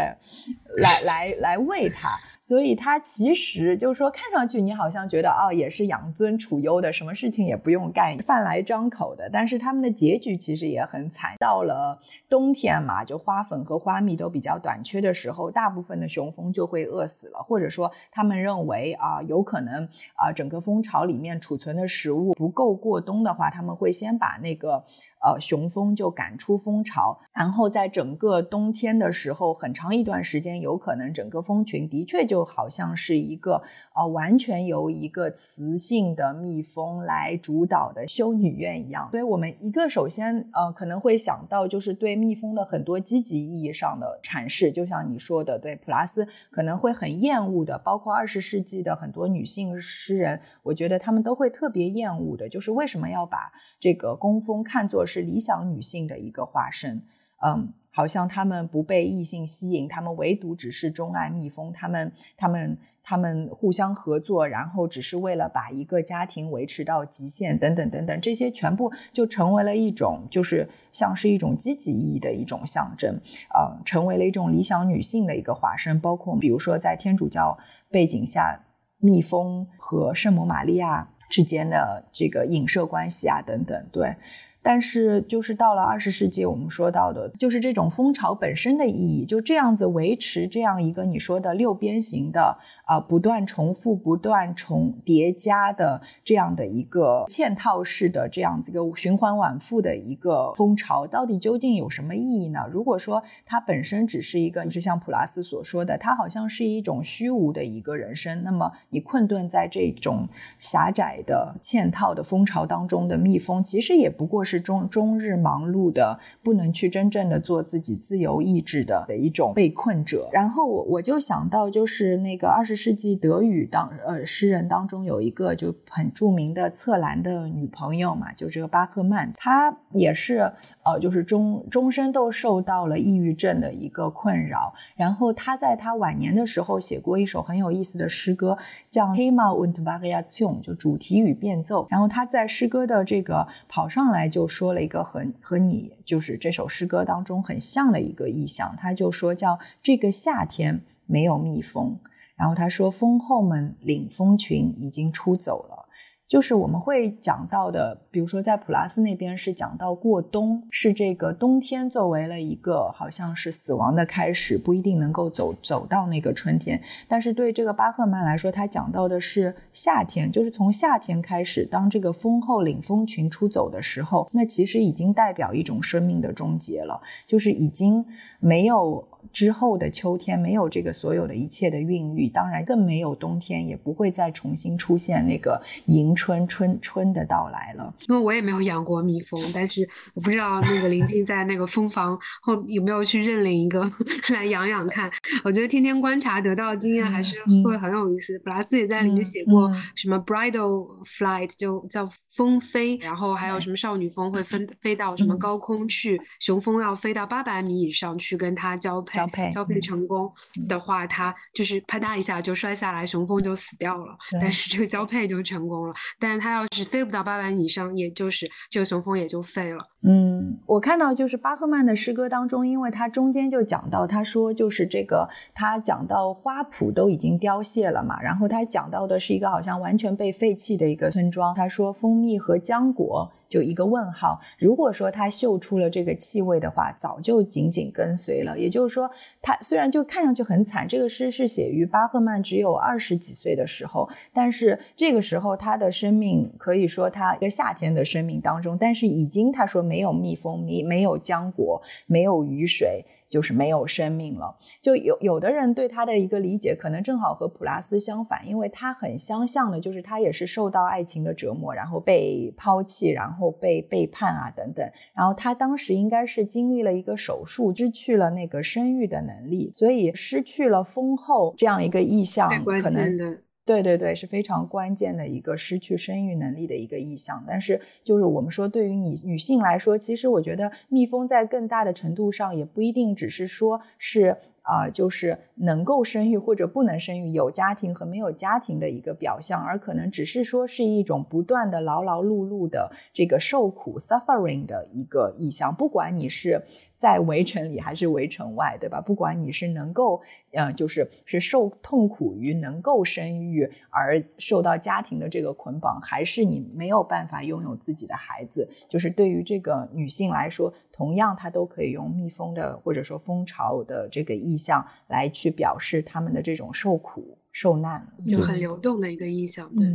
[0.78, 2.19] 来来来喂它。
[2.50, 9.30] 所以它其实就是说，看上去你好像觉得哦，也是养尊处优的，什么事情也不用干，饭来张口的。
[9.32, 11.36] 但是他们的结局其实也很惨。
[11.38, 24.84] 到了冬天嘛，就花粉和花蜜都比较短缺的时候，大部分的雄蜂就会饿死了，或者说他们认为啊，有可能啊，整个蜂巢里面储存的食物不够过冬的话，他们会先把那个。
[25.22, 33.62] 呃，雄蜂就赶出蜂巢，然后在整个冬天的时候，很长一段时间，有可能整个蜂群的确就好像是一个
[33.96, 39.10] 呃，完全由一个雌性的蜜蜂来主导的修女院一样。
[39.12, 57.02] 所以，我们一个首先呃，可能会想到就是对蜜蜂的很多积极意义上的阐释，就像你说的，对普拉斯可能会很厌恶的，包括二十世纪的很多女性诗人，我觉得他们都会特别厌恶的，就是为什么要把这个工蜂看作是理想女性的一个化身，
[57.43, 73.19] 嗯，好像她们不被异性吸引，她们唯独只是钟爱蜜蜂，她们、她们、她们互相合作，然后只是为了把一个家庭维持到极限，等等等等，这些全部就成为了一种，就是像是一种积极意义的一种象征，
[73.56, 76.00] 呃，成为了一种理想女性的一个化身。
[76.00, 77.58] 包括比如说在天主教
[77.89, 78.60] 背景下，
[79.00, 84.15] 蜜蜂和圣母玛利亚之间的这个影射关系啊，等等，对。
[84.62, 102.60] 但是，就是到了二十世纪，我们说到的，就是这种蜂巢本身的意义，就这样子维持这样一个你说的六边形的啊，不断重复、不断重叠加的这样的一个嵌套式的这样子一个循环往复的一个蜂巢，到底究竟有什么意义呢？
[102.69, 110.28] 如果说它本身只是一个，就是像普拉斯所说的，它好像是一种虚无的一个人生，那么你困顿在这种
[110.60, 114.60] 狭窄的嵌套的蜂巢当中的蜜蜂，其实也不过是。
[114.60, 120.28] 是终终日忙碌的，不能去真正的做自己自由意志的的一种被困者。
[120.32, 130.52] 然后我我就想到，就是那个二十世纪德语当呃诗人当中有一个就很著名的策兰的女朋友嘛，就这个巴克曼，她也是。
[130.82, 134.74] 呃，就是终终身都受到了抑郁症的一个困扰。
[134.96, 138.58] 然后他在他晚年的时候写过一首很有意思的诗歌，
[138.90, 141.86] 叫《Thema und Variation》，就主题与变奏。
[141.90, 151.99] 然后他在诗歌的这个跑上来就就说了一个很和你就是这首诗歌当中很像的一个意象，他就说叫这个夏天没有蜜蜂。
[152.38, 155.89] 然后他说蜂后们领蜂群已经出走了。
[156.25, 166.82] 就是我们会讲到的，比如说在普拉斯那边是讲到过冬，是这个冬天作为了一个好像是死亡的开始，不一定能够走走到那个春天。
[167.08, 178.04] 但是对这个巴赫曼来说，他讲到的是夏天，就是从夏天开始，当这个风后领风群出走的时候，那其实已经代表一种生命的终结了，就是已经
[178.39, 179.08] 没有。
[179.34, 187.93] 之后的秋天没有这个所有的一切的孕育，当然更没有冬天，也不会再重新出现那个迎春春春的到来了。
[188.08, 189.82] 因为我也没有养过蜜蜂，但是
[190.16, 193.90] 我不知道那个林静在那个蜂房后有没有去认领一个
[194.34, 195.12] 来养养看。
[195.44, 198.38] 我觉得天天观察得到的经验还是会很有意思。
[198.40, 209.20] 普拉斯也在里面写过什么 bridal flight，就叫蜂飞，然后还有什么少女蜂会分飞到什么高空去，雄蜂要飞到八百米以上去跟它交配。
[209.20, 210.32] 交配交配成功
[210.68, 214.18] 的话，它就是啪嗒一下就摔下来，雄蜂就死掉了。
[214.40, 215.94] 但是这个交配就成功了。
[216.18, 219.80] 但是它要是飞不到八百米以上，也就是这个雄蜂也就废了。
[220.02, 231.54] 嗯，我看到就是巴赫曼的诗歌当中，因为他中间就讲到，他说就是这个，他讲到花圃都已经凋谢了嘛，然后他讲到的是一个好像完全被废弃的一个村庄。
[231.54, 233.32] 他说蜂蜜和浆果。
[233.50, 234.40] 就一个问号。
[234.60, 238.58] 如果说他嗅出了这个气味的话，早就紧紧跟随了。
[238.58, 239.10] 也就是说，
[239.42, 253.04] 他虽然就看上去很惨，这个诗是写于巴赫曼只有二十几岁的时候，但是这个时候他的生命可以说他一个夏天的生命当中，但是已经他说没有蜜蜂，没没有浆果，没有雨水。
[253.30, 254.58] 就是没有生命了。
[254.82, 264.84] 就有有的人对他的一个理解，可能正好和普拉斯相反，因为他很相像的，就是他也是受到爱情的折磨，然后被抛弃，然后被背叛啊等等。
[265.13, 273.38] 然后他当时应该是经历了一个手术，失去了那个生育的能力，所以失去了丰厚这样一个意向，可能。
[273.70, 277.44] 对对对，是非常关键的一个失去生育能力的一个意向。
[277.48, 284.36] 但是，就是我们说，对于女女性来说，其实我觉得蜜蜂在更大的程度上也不一定只是说是。
[284.62, 295.74] 啊，就是能够生育或者不能生育，有家庭和没有家庭的一个表象，而可能只是说是一种不断的劳劳碌碌的这个受苦 suffering 的一个意象。
[295.74, 296.62] 不管你是
[297.00, 299.00] 在围城里还是围城外，对吧？
[299.00, 319.86] 不管你是能够，嗯，就是是受痛苦于能够生育而受到家庭的这个捆绑，还是你没有办法拥有自己的孩子，就是对于这个女性来说，同样她都可以用蜜蜂的或者说蜂巢的这个意象来去表示他们的这种受苦受难，就很流动的一个意象，对。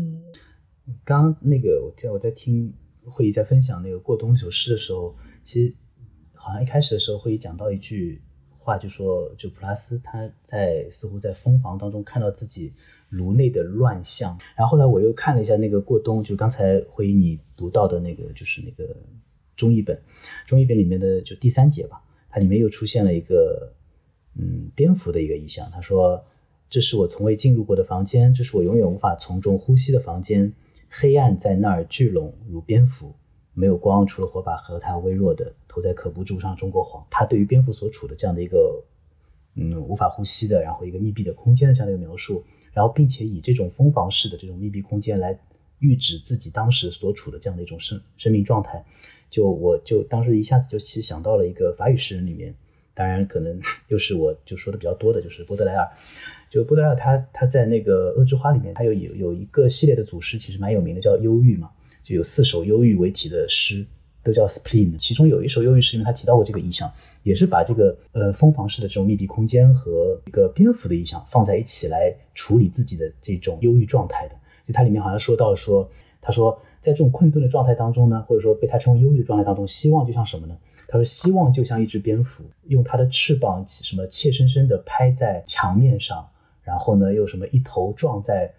[1.05, 2.73] 刚刚那个，我在我在听
[3.05, 5.75] 会议在分享那个过冬那首诗的时候，其实
[6.45, 8.21] 好像一开始的时候会讲到一句
[8.59, 12.71] 话，就说就普拉斯他在似乎在蜂房当中看到自己
[13.09, 18.95] 颅内的乱象，然后后来我又看了一下那个过冬，就刚才会议你读到的那个就是那个
[19.57, 19.99] 中译本，
[20.47, 23.73] 中译本里面的就第三节吧，它里面又出现了一个
[24.37, 26.23] 嗯蝙蝠的一个意象，他说
[26.69, 30.53] 这是我从未进入过的房间，这是我永远无法从中呼吸的房间。
[30.97, 33.17] 黑暗在那儿聚拢如蝙蝠，
[33.55, 37.05] 没有光，除了火把和它微弱的投在可不物上中国黄。
[37.11, 38.83] 他对于蝙蝠所处的这样的一个，
[39.55, 45.39] 嗯，无法呼吸的，然后一个密闭的空间的这样的一个描述，然后并且以这种蜂房式的这种密闭空间来
[45.79, 48.85] 喻指自己当时所处的这样的一种生生命状态，
[49.31, 52.55] 就我就当时一下子就其实想到了一个法语诗人里面，
[52.93, 55.89] 当然可能 又是我就说的比较多的，就是波德莱尔。
[56.51, 61.69] 就波德莱尔他他在那个《恶之花》里面，他有有有一个系列的组诗，其实蛮有名的，叫《忧郁》嘛，
[62.05, 63.85] 就有四首忧郁为题的诗，
[64.23, 64.97] 都叫 Spleen。
[64.99, 66.89] 其中有一首忧郁诗里面，他提到过这个意象，
[67.23, 74.35] 也是把这个呃蜂房式的这种密闭空间和一个蝙蝠的意象放在一起来处理自己的这种忧郁状态的。
[74.69, 75.91] 就它里面好像说到说，
[76.21, 80.55] 他说在这种困顿的状态当中呢，或者说被他称为忧郁的状态当中，希望就像什么呢？
[80.87, 86.29] 他说希望就像一只蝙蝠，用它的翅膀什么怯生生地拍在墙面上。
[86.63, 88.51] 然后呢，又什么一头撞在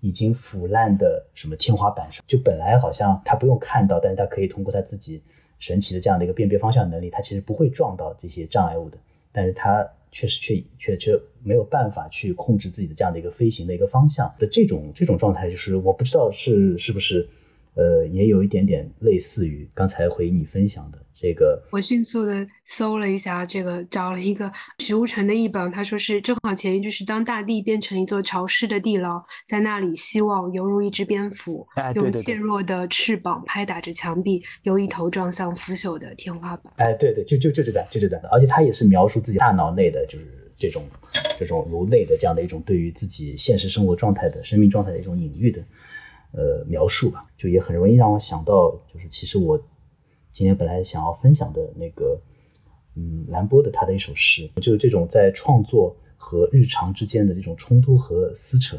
[0.00, 2.24] 已经腐烂的什么天花板上？
[2.26, 5.22] 就本来好像他不用看到，但是他可以通过他自己
[5.58, 8.98] 神奇的这样的一个辨别方向能力，他其实不会撞到这些障碍物的。
[9.32, 17.28] 但是他确实却却却没有办法去控制自己的这样的一个飞行的一个方向的这种这种状态，就是我不知道是是不是
[17.74, 20.98] 呃，也有一点点类似于刚才回你分享的。
[21.18, 36.70] 这个我迅速的搜了一下，这个找了一个徐无成的译本，他说是正好前一句是当大地变成一座潮湿的地牢，在那里希望犹如一只蝙蝠，用怯弱的翅膀拍打着墙壁，又一头撞向腐朽的天花板。
[36.76, 40.84] 哎，对对，就就就这段，就这段的，而且他也是描述自己大脑内的，就是这种
[41.38, 45.64] 这种颅内的这样的一种对于自己现实生活状态的生命状态的一种隐喻的
[46.32, 49.58] 呃描述吧，就也很容易让我想到，就是其实我。
[50.36, 52.20] 今天本来想要分享的那个，
[52.94, 58.76] 嗯，兰波的他的一首诗，就是这种在创作和日常之间的这种冲突和撕扯，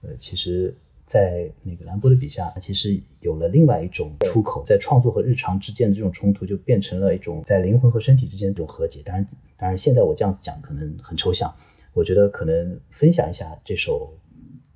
[0.00, 9.00] 呃，其实，在那个兰波的笔下，其实有了另外一种出口，在创作和日常之间的这种冲突，就变成了一种在灵魂和身体之间的这种和解。
[9.04, 9.24] 当然，
[9.56, 11.48] 当然，现在我这样子讲可能很抽象，
[11.92, 14.12] 我觉得可能分享一下这首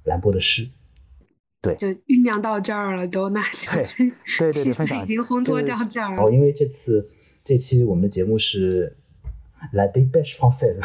[0.05, 0.69] 兰波的诗。
[1.63, 6.21] 对，就酝酿到这儿了，都那 就对对对， 分享已经烘托到这儿了。
[6.21, 7.09] 哦，因为这次
[7.45, 8.97] 这期我们的节目是
[9.73, 10.81] La Dépêche Française，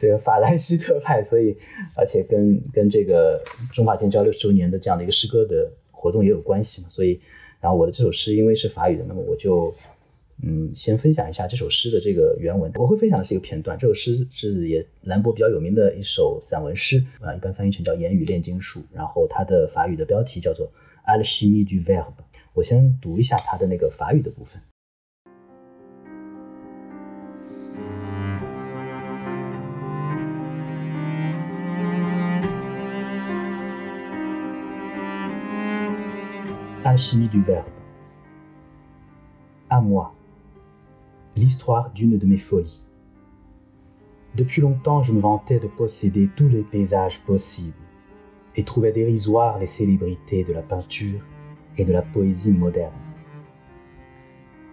[0.00, 1.54] 这个法兰西特派，所以
[1.94, 7.20] 而且跟跟这个中法建交六十周年的这样的一个诗歌的活动也有关系嘛，所以
[7.60, 9.72] 然后我的这首诗因为是法语的，那么我就。
[10.40, 12.70] 嗯，先分享一下这首诗的这个原文。
[12.76, 13.76] 我会分享的是一个片段。
[13.76, 18.80] 这首诗是也兰博比较有名的一首散文诗啊，一般翻译成叫《言语炼金术》。
[18.92, 20.70] 然后它的法语的标题叫做
[21.06, 22.04] 《Alchimie du Verbe》。
[22.54, 24.62] 我先读一下它的那个法语的部分。
[36.84, 37.64] Alchimie du Verbe.
[39.68, 40.17] À moi.
[41.38, 42.82] L'histoire d'une de mes folies.
[44.34, 47.76] Depuis longtemps, je me vantais de posséder tous les paysages possibles
[48.56, 51.20] et trouvais dérisoires les célébrités de la peinture
[51.76, 52.92] et de la poésie moderne.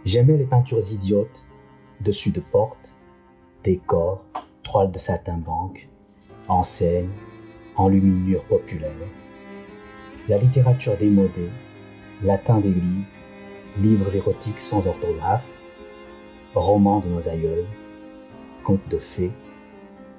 [0.05, 1.47] J'aimais les peintures idiotes,
[2.01, 2.95] dessus de portes,
[3.63, 4.25] décors,
[4.63, 5.87] toiles de satin banque,
[6.47, 7.09] enseignes,
[7.75, 8.91] enluminures populaires,
[10.27, 11.51] la littérature démodée,
[12.23, 13.13] latin d'église,
[13.77, 15.45] livres érotiques sans orthographe,
[16.59, 17.65] romans de nos aïeuls,
[18.63, 19.31] contes de fées,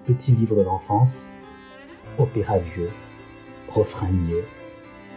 [0.06, 1.34] petits livres de l'enfance,
[2.18, 2.90] opéra vieux,
[3.68, 4.44] refrain niais,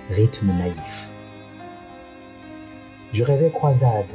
[0.09, 1.11] rythme naïf.
[3.13, 4.11] Je rêvais croisade,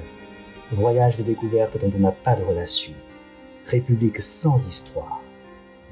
[0.73, 2.93] voyage de découverte dont on n'a pas de relation,
[3.67, 5.21] république sans histoire,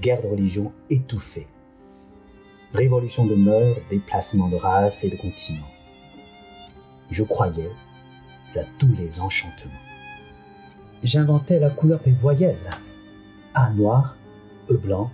[0.00, 1.46] guerre de religion étouffée,
[2.72, 5.68] révolution de mœurs, déplacement de races et de continents.
[7.10, 7.70] Je croyais
[8.56, 9.91] à tous les enchantements.
[11.02, 12.70] J'inventais la couleur des voyelles.
[13.54, 14.16] A noir,
[14.70, 15.10] E blanc,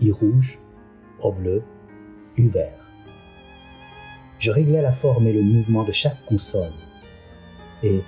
[0.00, 0.58] I rouge,
[1.20, 1.62] O bleu,
[2.36, 2.86] U vert.
[4.38, 6.72] Je réglais la forme et le mouvement de chaque consonne.
[7.82, 8.02] Et,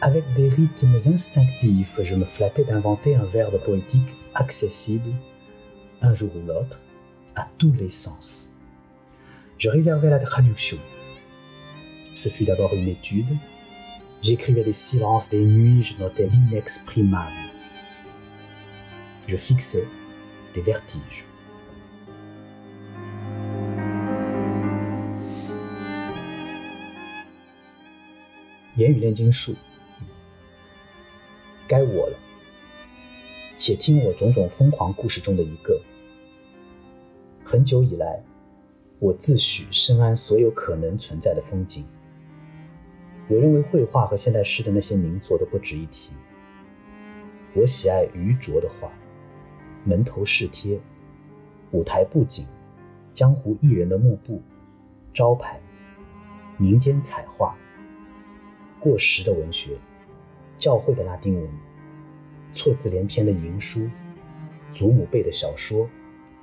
[0.00, 5.10] avec des rythmes instinctifs, je me flattais d'inventer un verbe poétique accessible,
[6.00, 6.80] un jour ou l'autre,
[7.36, 8.56] à tous les sens.
[9.58, 10.78] Je réservais la traduction.
[12.14, 13.36] Ce fut d'abord une étude.
[14.22, 17.32] J'écrivais des silences, des nuits, je notais l'inexprimable.
[19.26, 19.84] Je fixais
[20.54, 21.26] des vertiges.
[28.76, 29.54] 言语炼金术，
[31.66, 32.16] 该我了。
[33.56, 35.80] 且听我种种疯狂故事中的一个。
[37.44, 38.22] 很久以来，
[39.00, 41.84] 我自诩深谙所有可能存在的风景。
[43.28, 46.14] 我认为绘画和现代诗的那些名作都不值一提。
[47.54, 48.90] 我喜爱愚拙的画，
[49.84, 50.78] 门头饰贴、
[51.70, 52.46] 舞台布景、
[53.14, 54.42] 江湖艺人的幕布、
[55.14, 55.60] 招牌、
[56.58, 57.56] 民间彩画。
[58.80, 59.78] 过时的文学，
[60.58, 61.48] 教会的拉丁文，
[62.52, 63.88] 错字连篇的淫书，
[64.72, 65.88] 祖母辈的小说、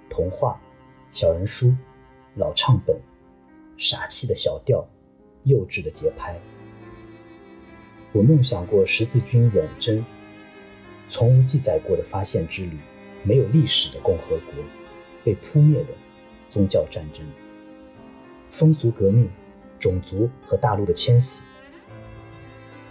[0.10, 0.60] 童话、
[1.12, 1.76] 小人书、
[2.36, 2.98] 老唱本，
[3.78, 4.88] 傻气的小调，
[5.44, 6.40] 幼稚的节拍。
[8.12, 10.04] 我梦想过十字军远征，
[11.10, 12.78] 从无记载过的发现之旅，
[13.24, 14.64] 没有历史的共和国，
[15.24, 15.90] 被扑灭的
[16.48, 17.24] 宗教战争，
[18.50, 19.30] 风俗革命，
[19.80, 21.48] 种族和大陆的迁徙。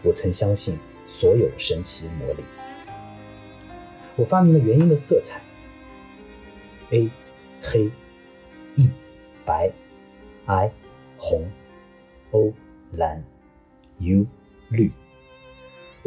[0.04, 2.44] 我曾相信所有神奇魔力。
[4.14, 5.40] 我发明了元音的色彩
[6.90, 7.10] ：A
[7.60, 7.90] 黑
[8.76, 8.88] ，E
[9.44, 9.72] 白
[10.46, 10.70] ，I
[11.16, 11.50] 红
[12.30, 12.52] ，O
[12.92, 13.24] 蓝
[13.98, 14.24] ，U
[14.68, 14.92] 绿。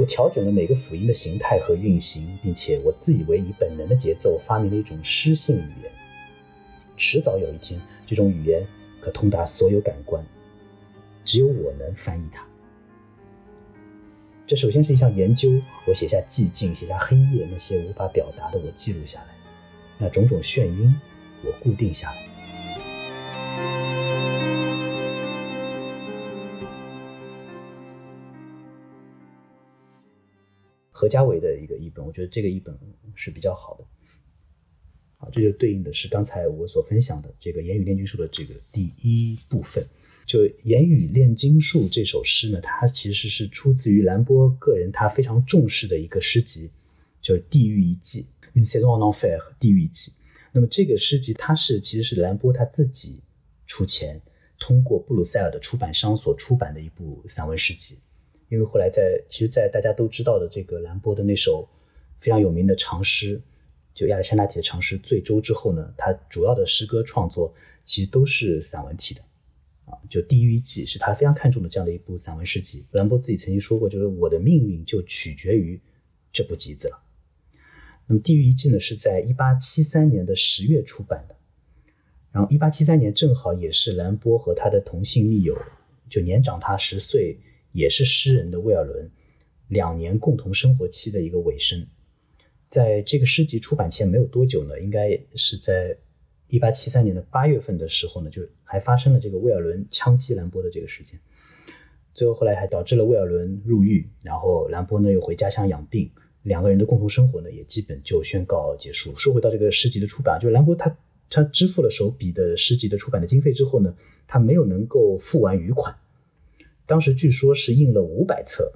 [0.01, 5.91] 我调整了每个辅音的形态和运行，并且我自以为以本能的节奏发明了一种诗性语言。
[6.97, 8.65] 迟早有一天，这种语言
[8.99, 10.25] 可通达所有感官，
[11.23, 12.43] 只有我能翻译它。
[14.47, 15.51] 这首先是一项研究，
[15.85, 19.27] 我写下寂静，写下黑夜，那些无法表达的我记录下来，
[19.99, 20.95] 那种种眩晕
[21.43, 22.30] 我固定下来。
[31.01, 32.77] 何家伟的一个译本，我觉得这个译本
[33.15, 33.83] 是比较好的。
[35.17, 39.83] 好，这就对应的是刚才我所分享的这个言语炼金术的这个第一部分。
[40.27, 46.69] 就《言语炼金术》这首诗呢，它其实是出自于兰波个人他非常重视的一个诗集，
[47.19, 49.41] 就是《地狱遗迹》（Une saison en enfer）。
[49.59, 50.11] 地狱遗迹。
[50.51, 53.19] 那么这个诗集，它是其实是兰波他自己
[53.65, 54.21] 出钱，
[54.59, 57.97] 通过布鲁塞尔的出版商所出版的一部散文诗集。
[58.51, 61.65] 因为后来在其实，在大家都知道的这个兰波的那首
[62.19, 63.41] 非常有名的长诗，
[63.93, 67.53] 就亚历山大体的长诗《醉舟》之后呢，他主要的诗歌创作
[67.85, 69.21] 其实都是散文体的。
[70.09, 72.85] 就《地狱记》是他非常看重的这样的一部散文诗集。
[72.91, 75.79] 兰波自己曾经说过，就是我的命运就取决于
[76.33, 77.01] 这部集子了。
[78.07, 81.35] 那么《地狱记》呢，是在一八七三年的十月出版的。
[82.33, 85.57] 然后一八七三年正好也是兰波和他的同性密友，
[86.09, 87.37] 就年长他十岁，
[87.71, 89.09] 也是诗人的魏尔伦
[89.67, 91.85] 两年共同生活期的一个尾声。
[92.67, 95.97] 在这个诗集出版前没有多久呢，应该是在。
[96.53, 101.17] 一八七三年的八月份的时候呢，就还发生了这个威尔伦枪击兰波的这个事件，
[102.13, 106.11] 最后后来还导致了威尔伦入狱，然后兰波呢又回家乡养病，
[106.43, 109.15] 两个人的共同生活呢也基本就宣告结束。
[109.15, 110.93] 说回到这个诗集的出版，就是兰波他
[111.29, 113.95] 他支付了首笔的诗集的出版的经费之后呢，
[114.27, 115.95] 他没有能够付完余款，
[116.91, 118.71] 当时据说是印了五百册，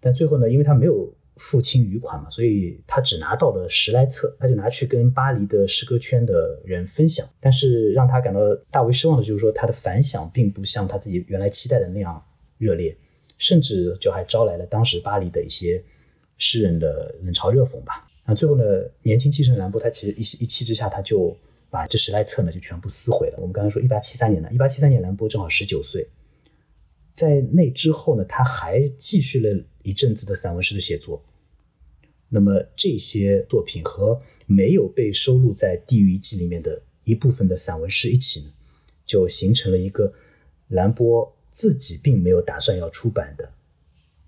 [0.00, 0.94] 但最后呢，因为他没有。
[1.36, 7.26] 付清余款嘛，所以他只拿到了十来册，他就拿去跟巴黎的诗歌圈的人分享。
[7.40, 12.22] 但是让他感到大为失望的就是说，他的反响并不像他自己原来期待的那样
[12.58, 12.94] 热烈，
[13.38, 15.82] 甚至就还招来了当时巴黎的一些
[16.36, 18.06] 诗人的冷嘲热讽吧。
[18.26, 18.62] 那最后呢，
[19.02, 21.34] 年轻气盛的兰波他其实一气一气之下，他就
[21.70, 23.38] 把这十来册呢就全部撕毁了。
[23.38, 26.06] 我们刚才说一八七三年呢，一八七三年兰波正好十九岁，
[27.12, 31.22] 在那之后呢，他还继续了一阵子的散文诗的写作。
[32.28, 38.52] 那么这些作品和没有被收录在《地狱记》里面的一部分的散文诗一起呢，
[39.04, 40.12] 就形成了一个
[40.68, 43.52] 兰波自己并没有打算要出版的，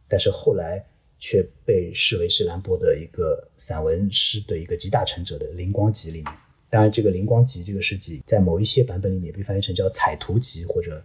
[0.09, 0.85] 但是后来
[1.21, 6.33] 却被视为是兰波的一个散文诗的一个集大成者的《灵光集》里面。
[6.69, 10.99] 当然，这个《灵光集》这个诗集在某一些版本里面也被翻译成叫《彩图集》或者《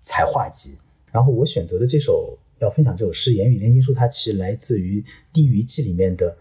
[0.00, 0.70] 彩画集》。
[1.12, 5.00] 然后我选择的这首要分享这首诗《言语炼金术》，它其实来自于
[5.32, 6.36] 《地狱记》里面的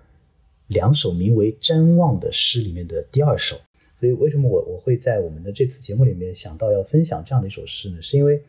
[0.68, 3.60] 两首名为《瞻望》的诗里面的第二首。
[4.00, 8.02] 所以，为什么我我会在我们的这次节目里面想到要分享这样的一首诗呢？
[8.02, 8.42] 是因为，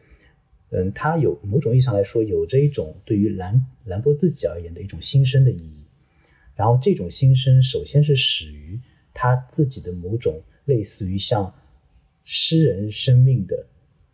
[0.70, 5.84] 嗯，它有某种意义上来说，有着一种对于兰兰波自己而言的一种新生的意义。
[6.54, 8.80] 然后，这种新生首先是始于
[9.12, 11.52] 他自己的某种类似于像
[12.24, 13.66] 诗人生命的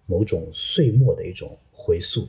[0.08, 2.26] 某种岁末的一种回溯，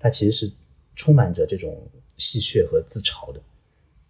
[0.00, 0.52] 它其实是
[0.96, 3.40] 充满着这种戏谑和自嘲的，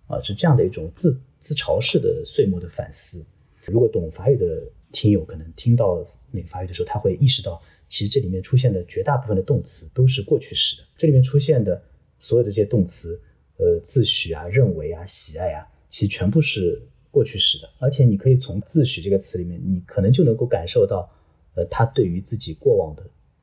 [0.07, 3.23] 啊，是这样的一种自自嘲式的岁末的反思。
[3.67, 10.89] 如果懂法语的听友，可能听到那个法语的时候，他会意识到，其实这里面出现的绝大部分的动词都是过去式的。
[10.97, 11.81] 这里面出现的
[12.19, 13.21] 所有的这些动词，
[13.59, 17.69] 呃，自诩啊、认为啊、喜爱啊，其实全部是过去式的。
[17.79, 21.09] 而且你可以从“自诩”这个词里面，你可能就能够感受到，
[21.67, 23.03] 他对于自己过往的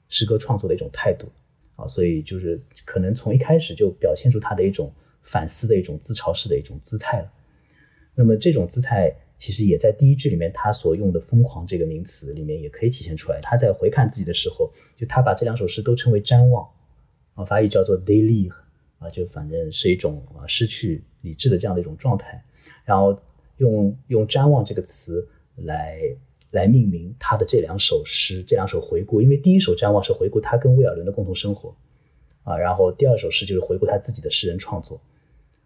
[0.09, 1.27] 诗歌创作的一种态度
[1.75, 1.87] 啊。
[1.87, 4.91] 所以就是可能从一开始就表现出他的一种
[5.23, 7.31] 反思的一种自嘲式的一种姿态了。
[8.15, 9.13] 那么这种姿态。
[9.39, 13.39] 其实也在第一句里面，他所用的“疯狂”这个名词里面也可以体现出来。
[13.39, 16.67] 他在回看自己的时候，就他把这两首诗都称为“瞻望”，
[17.37, 18.51] 啊，法语叫做 “daily”，
[18.97, 22.43] 啊，就反正是一种啊失去理智的这样的一种状态。
[22.83, 23.15] 然后
[23.57, 26.01] 用用“瞻望”这个词来
[26.51, 29.21] 来命名他的这两首诗，这两首回顾。
[29.21, 31.75] 因为第一首“瞻望”是回顾他跟威尔伦的共同生活，
[32.43, 34.99] 啊，然后第二首诗就是回顾他自己的诗人创作。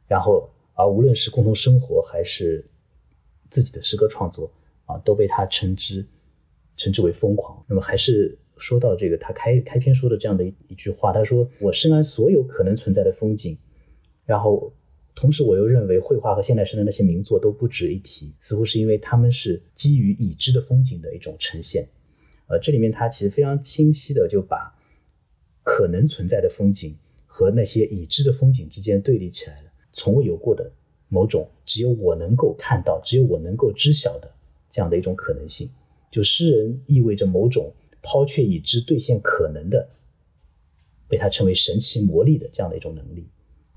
[0.07, 2.65] 然后而无论是共同生活还是
[3.49, 4.51] 自己的诗歌创作
[4.85, 6.05] 啊，都被他称之
[6.77, 7.63] 称之为疯狂。
[7.67, 13.57] 那么还是说到这个，他开开篇说的这样的一一句话，他说：“我深谙所有可能存在的风景，
[14.25, 14.71] 然后
[15.13, 21.87] 同时我又认为绘画和现代诗的那些名作都不值一提，似乎是因为他们是基于已知的风景的一种呈现。”
[22.47, 24.77] 呃，这里面他其实非常清晰的就把
[25.63, 30.71] 可能存在的风景和那些已知的风景之间对立起来了，从未有过的。
[31.13, 34.31] 某种只有我能够看到，只有我能够知晓的
[34.69, 35.69] 这样的一种可能性，
[36.09, 39.89] 就诗人意味着某种抛却已知兑现可能的，
[41.09, 43.25] 被他称为神奇魔力的这样的一种能力。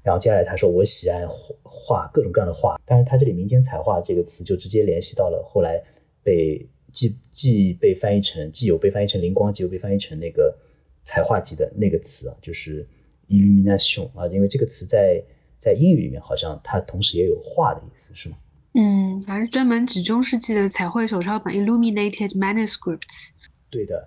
[0.05, 1.27] 然后接下来他说：“我喜爱
[1.63, 5.83] 画各种各样的画。”但是他这里“民间彩画”这个词就直接联系到了后来
[6.23, 10.57] 被既既被翻译成既有被翻译成灵光，既有被翻译成那个
[11.03, 12.87] 彩画集的那个词啊，就是
[13.29, 15.21] illumination 啊，因为这个词在。
[15.57, 18.37] 在英语里面，好像它同时也有画的意思，是吗？
[18.75, 23.31] 嗯，还是专门指中世纪的彩绘手抄本 （illuminated manuscripts）。
[23.71, 24.07] 对的，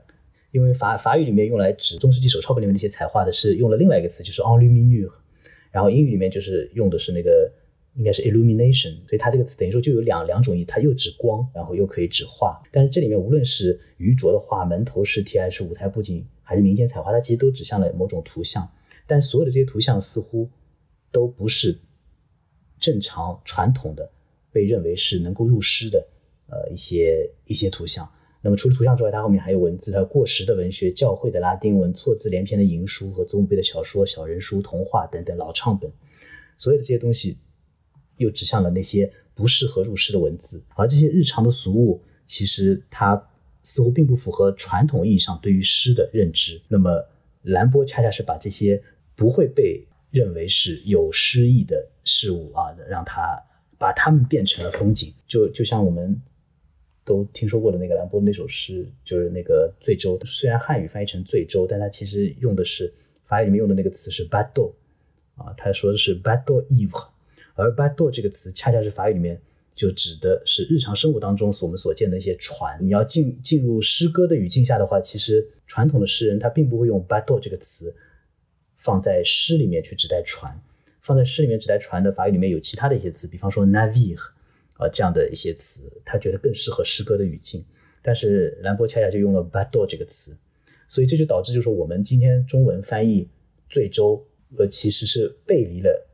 [0.52, 5.12] 因为法法语里面用来指中世纪手抄本里面那些彩画的是用了另外一个词，就是 enluminure。
[5.78, 7.51] 然后英语里面就是用的是那个
[7.93, 12.59] 应该是 illumination，所以它这个词等于说就有两两种意，它又指光，然后又可以指画。
[12.71, 18.67] 但是这里面无论是余卓的画、门头实体，还是舞台布景，还是民间彩画，它其实都指向了某种图像。
[19.05, 20.49] 但所有的这些图像似乎。
[21.09, 21.75] 都不是
[22.80, 24.07] 正常传统的
[24.51, 26.05] 被认为是能够入诗的
[26.47, 28.07] 呃一些一些图像。
[28.41, 35.91] 那么除了图像之外，它后面还有文字，它过时的文学、教会的拉丁文、错字连篇的淫书和祖母辈的小说、小人书、童话等等老唱本。
[36.57, 37.38] 所有的这些东西
[38.17, 43.29] 又指向了那些不适合入诗的文字，而这些日常的俗物，其实它
[43.61, 46.61] 似乎并不符合传统意义上对于诗的认知。
[46.67, 47.03] 那么
[47.43, 48.81] 兰波恰恰是把这些
[49.15, 53.39] 不会被认为是有诗意的事物啊，让他
[53.77, 56.19] 把它们变成了风景，就就像我们
[57.08, 60.20] 都听说过的那个兰波那首诗，就是那个醉舟。
[60.26, 62.93] 虽然汉语翻译成醉舟，但它其实用的是
[63.24, 64.74] 法语里面用的那个词是 bateau
[65.36, 67.08] 啊，他说的是 bateau ivre，
[67.55, 69.39] 而 bateau 这个词恰恰是法语里面
[69.74, 72.78] 就指的是日常生活当中所我们所见的一些船。
[72.82, 77.95] 你要进进入诗歌的语境下的话，其实传统的诗人他并不会用 bateau 这个词。
[78.80, 80.58] 放在诗里面去指代船，
[81.01, 84.22] 放在诗里面指代船的法语里面有其他的一些词，比方说 navire
[84.78, 87.63] 啊这样的一些词，他觉得更适合诗歌的语境。
[88.01, 90.38] 但是兰波恰恰就用了 bateau 这个词，
[90.88, 93.28] 所以这就导致就是我们今天中文翻译
[93.69, 94.25] 醉舟，
[94.57, 96.07] 呃其实是背离了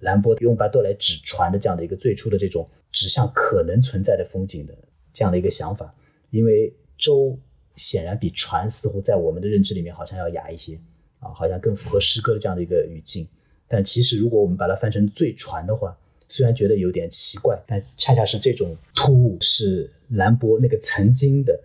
[0.00, 4.76] 兰波用 bateau 来指船的这样的一个最初的这种指向可能存在的风景的
[5.12, 5.94] 这样的一个想法，
[6.30, 7.38] 因为舟
[7.76, 10.80] 显然比船似乎在我们的认知里面好像要雅一些。
[11.22, 13.28] 啊，好像更符合诗歌的这样的一个语境，
[13.68, 15.94] 但其实如果我们把它翻成“醉船”的话，
[16.30, 21.60] 虽然觉得有点奇怪，但恰恰是这种突兀，是兰波那个曾经的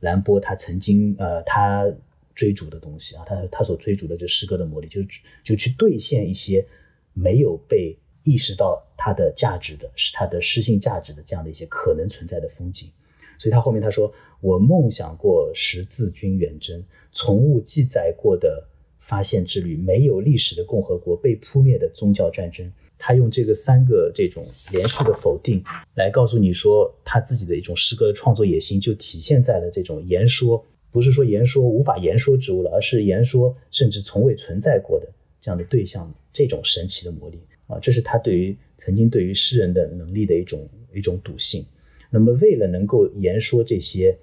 [0.00, 1.86] 兰波他曾经呃他
[2.34, 5.00] 追逐的东西啊，他他所追逐的这诗歌的魔力，就
[5.44, 6.66] 就去兑现一些
[7.12, 12.90] 没有被意识到它的价值的，是它的诗性价值的这样的一些可能存在的风景。
[13.38, 18.66] 所以他后面他说：“我梦想过十字军远征，从无记载过的。”
[19.06, 22.72] 发现之旅，没有历史的共和国，被扑灭的宗教战争。
[22.98, 25.62] 他用这个三个这种连续的否定
[25.94, 35.06] 来告诉你说，他自己的一种诗歌的创作野心就体现在了这种言说，不是说言说无法言说之物了，而是言说甚至从未存在过的
[35.40, 41.64] 这样的对象，这种神奇的魔力啊，这是他对于曾经对于诗人的能力的一种一种笃信。
[42.10, 44.16] 那么，为了能够言说这些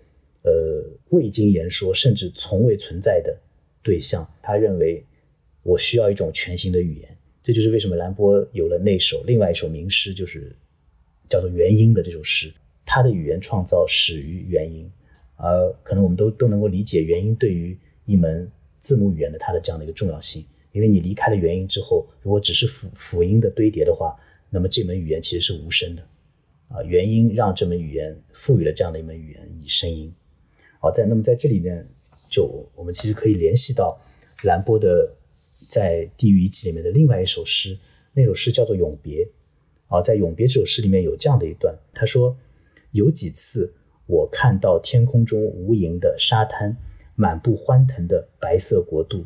[0.43, 3.37] 呃未经言说甚至从未存在的
[3.83, 5.05] 对象，他认为
[5.61, 7.17] 我需要一种全新的语言。
[7.43, 10.55] 这就是为什么兰波有了那首另外一首名诗，就是
[11.27, 12.53] 叫做《元音》的这首诗。
[12.85, 14.87] 他的语言创造始于元音，
[15.37, 17.75] 而可能我们都都能够理解元音对于
[18.05, 18.47] 一门
[18.79, 20.45] 字母语言的它的这样的一个重要性。
[20.71, 24.15] 因为你离开了元音之后，如果只是辅辅音的堆叠的话，
[24.49, 26.03] 那么这门语言其实是无声的。
[26.67, 30.13] 啊，元音让这门语言赋予了这样的一门语言以声音。
[30.79, 31.83] 好，在那么在这里面，
[32.29, 33.99] 就我们其实可以联系到
[34.43, 35.11] 兰波的。
[35.71, 37.79] 在《地狱遗迹》里面的另外一首诗，
[38.11, 39.25] 那首诗叫做《永别》。
[39.87, 42.37] 啊，在《永别》这首诗里面有这样的一段，他说
[42.91, 43.73] ：“有几次
[44.05, 46.75] 我看到天空中无垠的沙滩，
[47.15, 49.25] 满布欢腾的白色国度，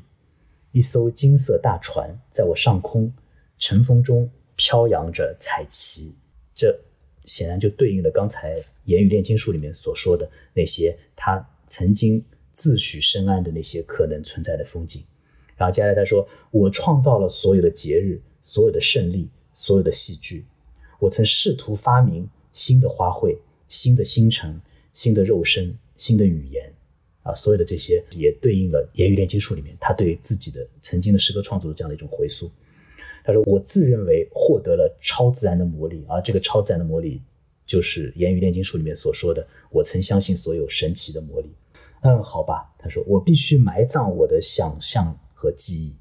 [0.72, 3.12] 一艘金色大船在我上空，
[3.58, 6.14] 晨风中飘扬着彩旗。”
[6.54, 6.80] 这
[7.24, 12.24] 显然就对应了刚才《言语炼金术》里面所说的那些他曾经
[12.54, 15.04] 自诩深谙的那些可能存在的风景。
[15.58, 20.46] 然后接下来他说：“我创造了所有的节日，所有的胜利，所有的戏剧。
[21.00, 23.38] 我曾试图发明新的花卉、
[23.70, 24.60] 新的星辰、
[24.94, 26.72] 新的肉身、新的语言。
[27.24, 32.52] 啊，所有的这些也对应了《言语炼金术》里面他对自己的曾经的诗歌创作的这样的一种回溯。
[33.24, 37.20] 他说：我自认为获得了超自然的魔力，而这个超自然的魔力
[37.66, 41.50] 就是《言语炼金术》里面所说的：我曾相信所有神奇的魔力。
[42.02, 42.72] 嗯，好吧。
[42.78, 45.96] 他说：我必须埋葬我的想象。”和记忆，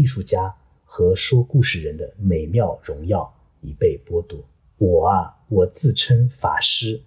[0.00, 0.54] 艺术家
[0.84, 4.42] 和说故事人的美妙荣耀已被剥夺。
[4.78, 6.98] 我啊，我自称法师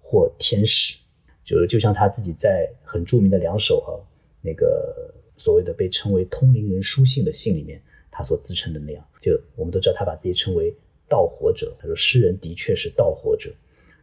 [0.00, 0.98] 或天使，
[1.44, 3.94] 就是就像他自己在很著名的两首啊
[4.40, 9.04] 那个所谓的被称为通灵人书信的信里面，他所自称的那样。
[9.20, 10.74] 就我们都知道，他把自己称为
[11.08, 11.72] 盗火者。
[11.78, 13.54] 他说，诗人的确是盗火者。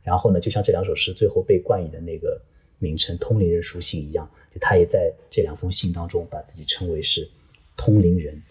[0.01, 2.41] 然后呢，就像这两首诗最后被冠以的那个
[2.77, 4.31] 名称“通灵人书信”一样。
[4.53, 7.29] 就他也在这两封信当中把自己称为是
[7.77, 8.41] 通灵人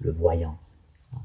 [0.00, 0.56] ，Le Voyant
[1.10, 1.22] 啊。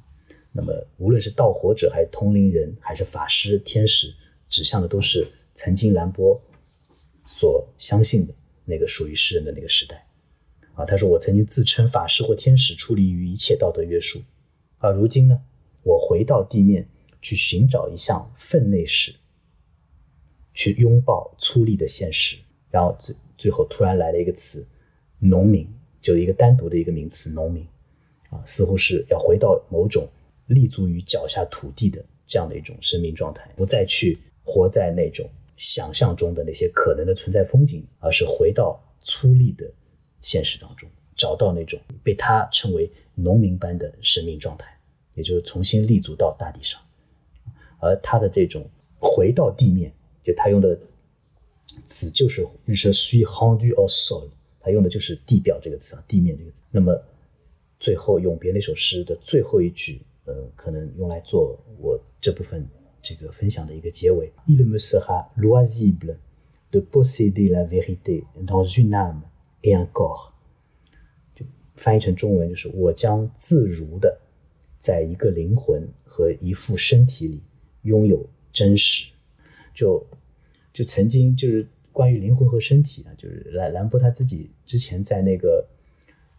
[0.52, 4.14] 那么无论是盗火者，还是通灵人，还是法师、天使，
[4.50, 6.40] 指向的都是曾经兰波
[7.26, 8.34] 所相信的
[8.66, 10.08] 那个属于诗人的那个时代
[10.74, 10.86] 啊。
[10.86, 14.22] 他说：“我曾经自称法师或天使，出离于一切道德约束，
[14.78, 15.42] 而如今呢，
[15.84, 16.88] 我回到地面
[17.22, 19.16] 去寻找一项分内事，
[20.54, 22.38] 去拥抱粗粝的现实，
[22.72, 22.98] 然后
[23.40, 24.68] 最。”后突然来了一个词，
[25.18, 25.68] 农民，
[26.02, 27.66] 就一个单独的一个名词，农民，
[28.30, 30.08] 啊，似乎是要回到某种
[30.48, 35.28] 立足于脚下土地的这样的一种生命状态，不再去活在那种
[35.58, 39.66] 想象中的那些可能的存在风景，而是回到粗粝的
[40.22, 44.68] 现实当中，找到那种被他称为农民般的生命状态，
[45.16, 46.80] 也就是重新立足到大地上，
[47.80, 48.64] 而他的这种
[49.00, 49.92] 回到地面，
[50.24, 50.78] 就他用的。
[51.86, 56.62] 词就是“日射需 hondu or soil”，他用的就是“地表”这个词啊，地面这个词。
[56.72, 57.00] 那么
[57.80, 62.68] 最后永别那首诗的最后一句，呃，可能用来做我这部分
[63.02, 66.18] 这个分享的一个结尾：“Il me sera loisible
[66.72, 69.22] de posséder la vérité dans une âme
[69.62, 70.32] et un corps。”
[71.36, 71.46] 就
[71.76, 74.20] 翻译成中文就是“我将自如的
[74.80, 77.42] 在一个灵魂和一副身体里
[77.84, 79.12] 拥有真实。”
[79.74, 80.06] 就
[80.72, 85.68] 就曾经就是关于灵魂和身体啊，就是兰兰波他自己之前在那个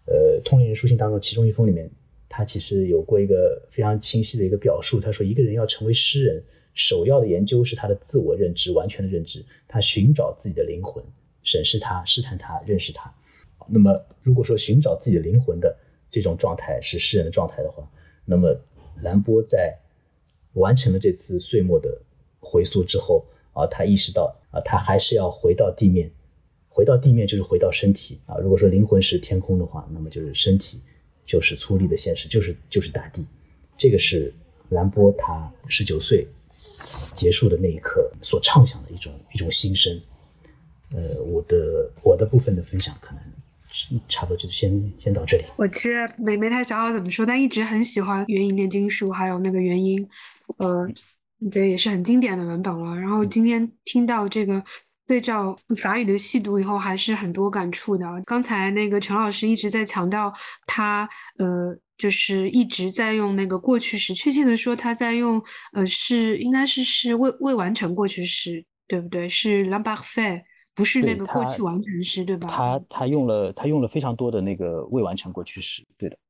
[0.06, 1.90] 呃通灵人书信当中，其中一封里面，
[2.28, 5.00] 他其实有过一个非常清晰的一个表述。
[5.00, 9.44] 他说，一个人要成为诗人，首要的研究是他的自我认知，完全的认知。
[9.68, 11.04] 他寻找自己的灵魂，
[11.42, 13.12] 审视他，试探他，认识他。
[13.68, 15.76] 那么，如果说寻找自己的灵魂的
[16.10, 17.86] 这种状态是诗人的状态的话，
[18.24, 18.58] 那么
[19.02, 19.76] 兰波在
[20.54, 22.00] 完成了这次岁末的
[22.38, 23.26] 回溯之后。
[23.52, 26.10] 啊，他意识到啊，他还是要回到地面，
[26.68, 28.36] 回到地面就是回到身体啊。
[28.38, 30.80] 如果说灵魂是天空的话，那么就是身体
[31.26, 33.26] 就是粗粝的现实，就是就是大地。
[33.76, 34.32] 这个是
[34.68, 36.26] 兰波他十九岁
[37.14, 40.00] 结束的那一刻所畅想的一种一种心声。
[40.92, 45.44] 呃，我的我的部分的分享可能差不多就先先到这里。
[45.56, 50.08] 我其实没没太想好怎么说，但一直很喜欢元音炼金术，还有那个元音，
[50.58, 50.88] 呃。
[51.40, 52.94] 我觉得也是很经典的文本了。
[52.98, 54.62] 然后今天听到这个
[55.06, 58.06] 对照法语的细读以后，还是很多感触的。
[58.24, 60.32] 刚才那个陈老师一直在强调，
[60.66, 69.28] 他呃，就是一直在用那个过去时，确切的说，他在用呃，是应该是是未未完成过去时，对不对？
[69.28, 72.48] 是 l a m b a r f a i 不是那个过去完成时，对吧？
[72.48, 76.29] 他他用了他用了非常多的那个未完成过去时，对的，嗯，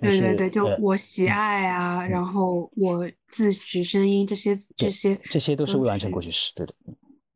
[0.00, 6.74] 对对对，就我喜爱啊，然后我自诩声音这些这些这些都是未完成过去式，对的。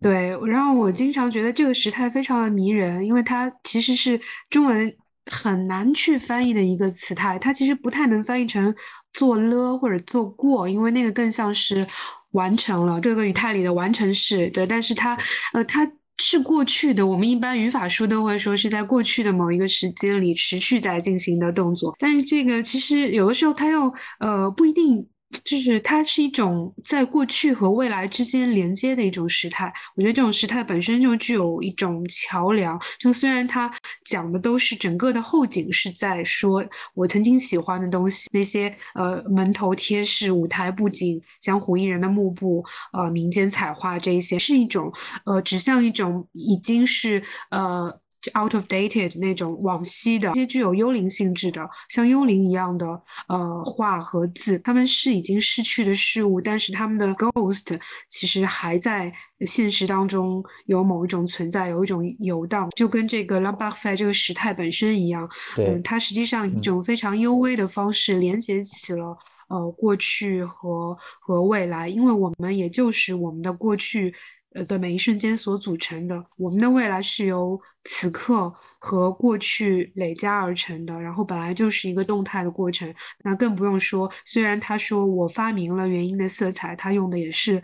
[0.01, 4.93] 对，然后我经常觉得这个时态非常的迷人，因为它其实是中文
[5.27, 8.75] 很难去翻译的一个词态，它其实不太能翻译成
[9.13, 11.87] 做了或者做过，因为那个更像是
[12.33, 14.51] 完成了各个语态里的完成式。
[14.51, 15.17] 对，但是它
[15.53, 15.89] 呃它
[16.23, 25.07] 是过去的，我们一般语法书都会说是在过去的某一个时间里持续在进行的动作，但是这个其实有的时候它又呃不一定。
[25.45, 32.81] 就是它是一种在过去和未来之间连接的一种时态，我觉得这种时态本身就具有一种桥梁。
[32.99, 33.73] 就虽然它
[34.05, 36.65] 讲的都是整个的后景是在说
[36.95, 44.93] 我曾经喜欢的东西，那些呃门头贴饰、舞台布景、江湖艺人的幕布、呃民间彩画这一些，是一种
[45.25, 47.99] 呃指向一种已经是呃。
[48.39, 52.87] Out of dated 那种往昔的，一些具有幽灵性质的，像幽灵一样的
[53.29, 69.17] 呃画和字，他们是已经逝去的事物，但是他们的 ghost 其实还在现实当中有某一种存在，有一种游荡，就跟这个 l a b a f e 这个时态本身一样，嗯，它实际上一种非常幽微的方式连接起了
[69.49, 74.15] 呃过去和和未来，因为我们也就是我们的过去。
[74.55, 82.93] 呃的每一瞬间所组成的，我们的未来是由此刻和过去累加而成的，然后本来就是一个动态的过程。
[83.25, 87.61] 那更不用说，虽然他说我发明了原因的色彩，他用的也是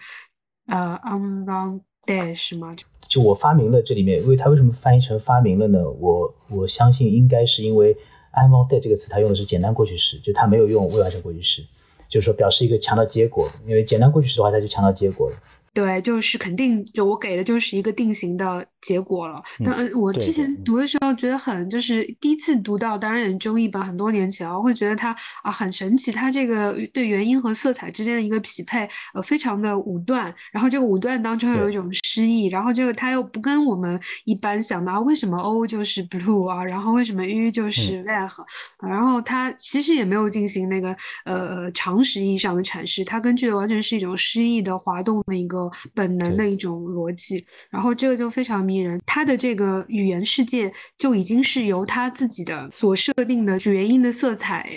[0.66, 2.74] 呃 unbound dash 吗？
[3.08, 5.78] 就我发明了这里面，因为他为什么翻译成发明了呢？
[5.88, 7.96] 我我相信应该是因为
[8.34, 11.62] unbound dash 这个词，他用的是简单过去时，就他没有用未完成过去时，
[12.08, 13.48] 就是说表示一个强调结果。
[13.66, 15.36] 因为简单过去时的话，他就强调结果了。
[15.74, 19.42] 对，就是肯定，就我给的就是一个定型的结果了。
[19.64, 30.34] 但我之前读的时候觉得很，就是第一次读到，当然也中译本很多年前，我会觉得它啊很神奇，它这个对元音和色彩之间的一个匹配，呃，非常的武断。
[30.52, 38.30] 然后这个武断当中有一种诗意，然后这个它又不跟我们一般想到为什么 O 就是 blue 啊，然后为什么 U 就是 red，
[38.80, 45.70] 然后它其实也没有进行那个呃常识意义上的阐释，它根据的完全是一种诗意的滑动的一个。
[45.94, 49.00] 本能的一种逻辑，然后这个就非常迷人。
[49.06, 54.68] 他的这个语言世界就已经是由他自己的所设定的元音的色彩，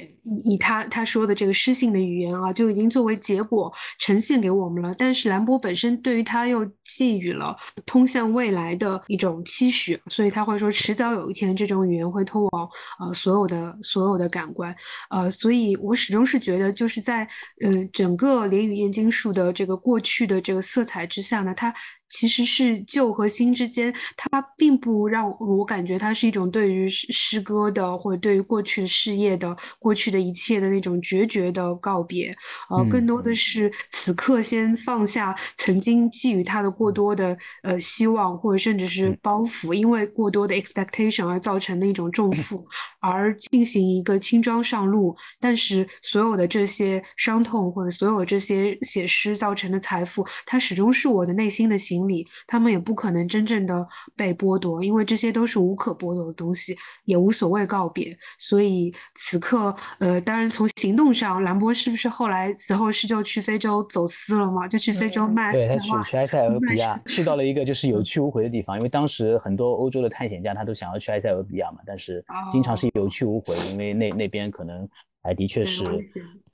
[0.45, 4.95] 以他他说的这个诗性的语言啊，就已经作为结果呈现给我们了。
[4.97, 6.65] 但是兰博本身对于他又
[6.97, 12.69] 寄予了通向未来的一种期许，所以他会说，迟早有一天这种语言会通往
[12.99, 14.75] 呃所有的所有的感官。
[15.09, 17.25] 呃，所以我始终是觉得，就是在
[17.63, 20.81] 嗯整个连语燕京术的这个过去的这个色。
[20.81, 21.71] 色彩之下呢，它。
[22.13, 32.29] 其实是旧和新之间，它并不让我感觉它是一种对于诗歌的或者对于过去的事业的过去的一切的那种决绝的告别，
[32.69, 42.65] 呃，更多的是此刻先放下曾经寄予他的过多的呃希望或者甚至是包袱，因为过多的 expectation 而造成的一种重负，
[42.99, 45.15] 而进行一个轻装上路。
[45.39, 52.07] 但是所有的这些伤痛或者所有这些写诗造成的财富，它始终是我的内心的行。
[52.07, 56.75] 李，他们也不可能真正的被剥夺，因为这些都是无可剥夺的东西，
[57.05, 58.11] 也无所谓告别。
[58.39, 64.67] 所以此刻，呃，当然从行动上，兰博是不是后来死后是就去非洲走私了嘛？
[64.67, 65.51] 就去非洲卖？
[65.53, 68.77] 对他去去埃塞俄比亚，去到了一个就是有去无回的地方。
[68.77, 74.87] 因为当时很多欧洲的探险家他都想要去埃塞俄比亚嘛，但是经常是有去无回，因为那那边可能
[75.21, 75.83] 还的确是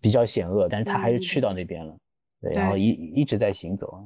[0.02, 1.98] 比较险恶，但是他还是去到那边了，
[2.42, 4.04] 对，然后一一直在行走。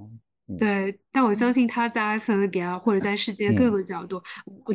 [0.59, 4.21] 对，但我相信他在埃塞俄比亚或者在世界各个角度，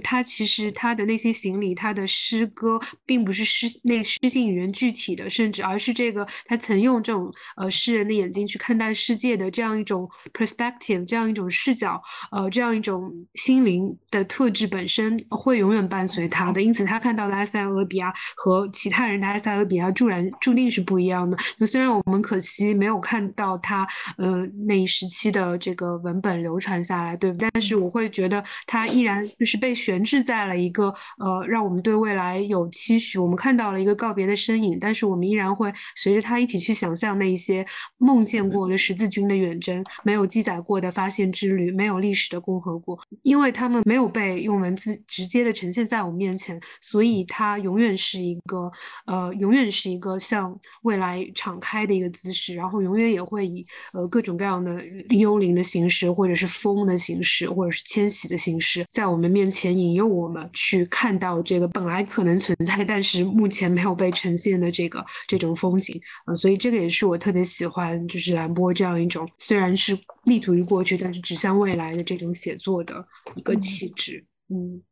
[0.02, 16.62] 他其实他的那些行李，他的诗歌，并不是诗那诗性语言具体的，甚至而是这个他曾用这种呃诗人的眼睛去看待世界的这样一种 perspective，这样一种视角，呃，这样一种心灵的特质本身会永远伴随他的。
[16.62, 21.36] 因此，他看到的埃塞俄比亚和其他人的埃塞俄比亚，注然注定是不一样的。
[21.58, 25.56] 就虽然我们可惜没有看到他呃那一时期的。
[25.58, 27.38] 这个文本流传下来，对不？
[27.38, 33.18] 但是我会觉得它依然就是被悬置在了一个呃，让我们对未来有期许。
[33.18, 37.64] 我们看到了一个告别的身影，但是我们依然会随着它一起去想象那一些
[37.98, 48.70] 梦见过的十字军的远征，没有记载过的发现之旅，没有历史的共和国，因为他们没有被用文字直接的呈现在我们面前，所以它永远是一个
[49.06, 74.82] 呃，永远是一个向未来敞开的一个姿势，然后永远也会以呃各种各样的幽灵的形式，或者是风的形式，或者是迁徙的形式，在我们面前引诱我们去看到这个本来可能存在，但是目前没有被呈现的这个这种风景啊，所以这个也是我特别喜欢，就是兰波这样一种虽然是立足于过去，但是指向未来的这种写作的一个气质，嗯。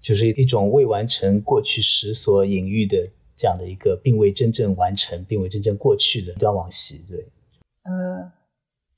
[0.00, 3.08] 就是一种未完成过去时所隐喻的
[3.38, 7.02] 这样的一个，并未真正完成，并未真正过去的一段往昔。
[7.08, 7.26] 对，
[7.84, 8.30] 呃，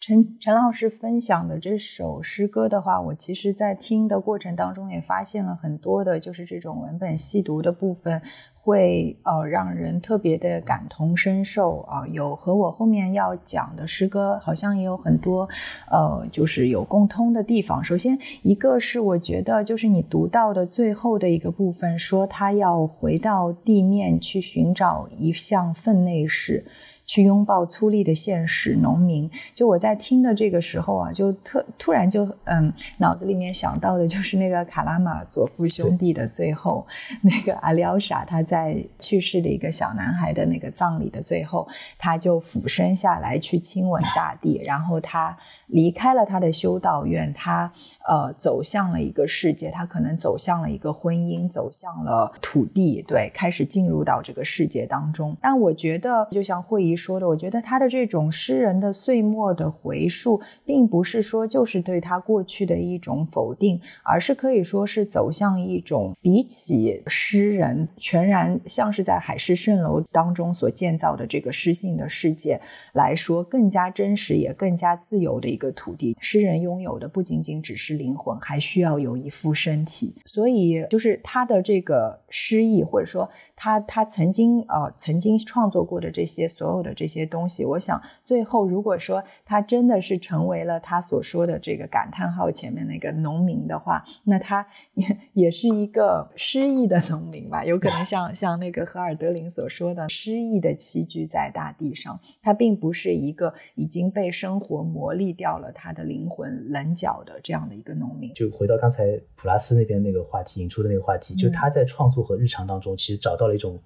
[0.06, 8.22] 陈陈老师分享的这首诗歌的话，我其实在听的过程当中也发现了很多的，就是这种文本细读的部分。
[8.54, 15.48] 会呃让人特别的感同身受啊，有和我后面要讲的诗歌好像也有很多
[15.88, 17.82] 呃就是有共通的地方。
[17.82, 26.64] 首先一个是我觉得就是你读到的最后的一个部分，说他要回到地面去寻找一项分内事。
[27.06, 29.30] 去拥抱粗粝的现实，农民。
[29.54, 36.84] 就我在听的这个时候啊，就特突然就嗯，脑子里面想到的就是那个卡拉马佐夫兄弟的最后，
[37.22, 45.36] 那个阿廖沙他在去世的一个小男孩的那个葬礼的最后，他就俯身下来去亲吻大地， 然后他
[45.68, 47.70] 离开了他的修道院，他
[48.08, 55.36] 呃走向了一个世界，他可能走向了一个婚姻，走向了土地，对，开始进入到这个世界当中。
[55.40, 56.95] 但我觉得，就像会议。
[56.96, 72.60] 说的，我觉得他的这种诗人的岁末的回溯，并不是说就是对他过去的一种否定，而是可以说是走向一种比起诗人全然像是在海市蜃楼当中所建造的这个诗性的世界
[72.94, 76.16] 来说，更加真实也更加自由的一个土地。
[76.18, 80.14] 诗人拥有的不仅仅只是灵魂，还需要有一副身体。
[80.24, 83.28] 所以，就是他的这个诗意，或者说。
[83.56, 97.64] 他他曾经呃曾经创作过的这些所有的这些东西，我想最后如果说他真的是成为了他所说的这个感叹号前面那个农民的话，那他也也是一个失意的农民吧？
[97.64, 102.20] 有可能像 像那个荷尔德林所说的，失意的栖居在大地上。
[102.42, 108.30] 他并不是一个已经被生活磨砺掉了他的灵魂棱角的这样的一个农民。
[108.34, 113.45] 就回到刚才普拉斯那边那个话题引出的那个话题，就他在创作和日常当中其实找到。
[113.46, 113.80] 到了一种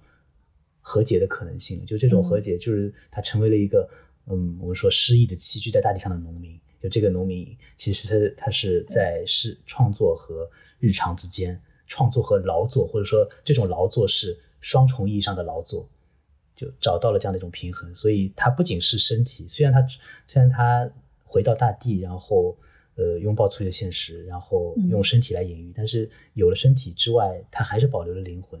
[0.81, 3.87] 和解的可能性，就这种和解，就是他成为了一个，
[4.25, 6.59] 嗯，我们说失意的栖居在大地上的农民。
[6.81, 10.49] 就这个农民，其实他他是在是创作和
[10.79, 15.87] 日常之间，创作和劳作，或者说这种劳作是双重意义上的劳作，
[16.55, 17.93] 就找到了这样的一种平衡。
[17.93, 19.87] 所以，他不仅是身体，虽然他
[20.27, 20.89] 虽然他
[21.23, 22.57] 回到大地，然后
[22.95, 28.59] 呃拥抱粗粝的现实，然后用身体来隐喻，但是有了身体之外，他还是保留了灵魂。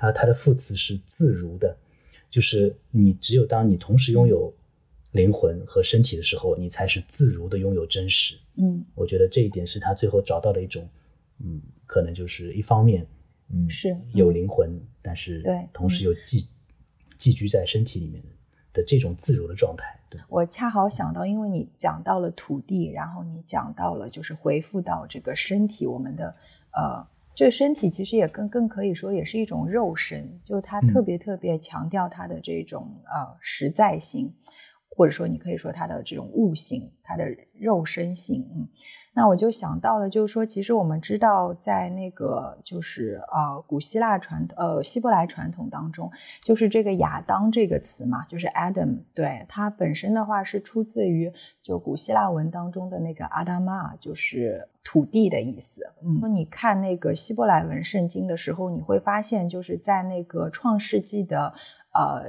[0.00, 1.76] 它它的副词是自如的，
[2.30, 4.54] 就是你只有当你同时拥有
[5.10, 8.36] 灵魂和身体的时候，你才是自如的拥有真实。
[8.54, 10.88] 嗯，我觉得这一点是他最后找到的一种，
[11.40, 13.04] 嗯，可能就是一方面，
[13.50, 16.46] 嗯，是有灵魂，但是对，同时又寄
[17.16, 18.22] 寄居在身体里面
[18.72, 19.98] 的这种自如的状态。
[20.08, 26.36] 对我恰好想到，因为你讲到了土地，然后你讲到了就是回复到这个身体，我们的
[26.72, 27.04] 呃。
[27.38, 34.34] 这个身体其实也更更可以说也是一种肉身，就它特别特别强调它的这种呃实在性，
[34.88, 37.24] 或者说你可以说它的这种悟性，它的
[37.56, 38.68] 肉身性，嗯。
[39.18, 46.08] 那我就想到了，就是说，其实我们知道，在那个就是呃古希腊传呃希伯来传统当中，
[46.40, 55.82] 就是这个亚当这个词嘛，就是 Adam，对它本身的话是出自于就古希腊文当中的那个阿达玛，就是土地的意思。
[56.04, 61.52] 嗯，你看那个希伯来文圣经的时候，你会发现就是在那个创世纪的
[61.92, 62.22] 呃。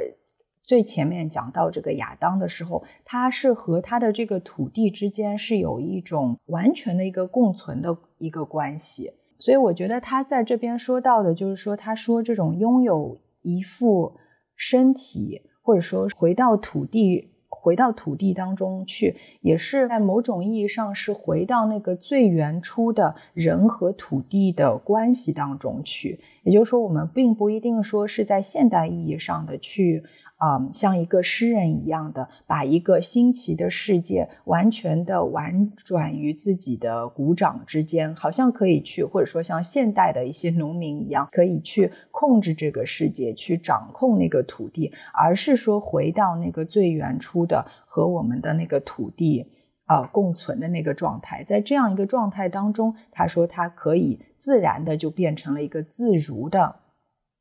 [0.70, 14.16] 最前面讲到这个亚当的时候，他是和他的这个土地之间是有一种完全的一个共存的一个关系，所以我觉得他在这边说到的，就是说他说这种拥有一副
[14.56, 17.32] 身体，或者说回到土地。
[17.52, 26.20] 回到土地当中去，也是在某种意义上是回到那个最原初的人和土地的关系当中去。
[26.44, 30.04] 也就是说，我们并不一定说是在现代意义上的去。
[30.40, 49.46] 啊，像一个诗人一样的，把一个新奇的世界完全的婉转于自己的鼓掌之间，好像可以去，或者说像现代的一些农民一样，可以去控制这个世界，去掌控那个土地，而是说回到那个最原初的和我们的那个土地
[49.88, 56.78] 啊共存的那个状态，在这样一个状态当中，他说他可以自然的就变成了一个自如的，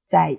[0.04, 0.36] 在。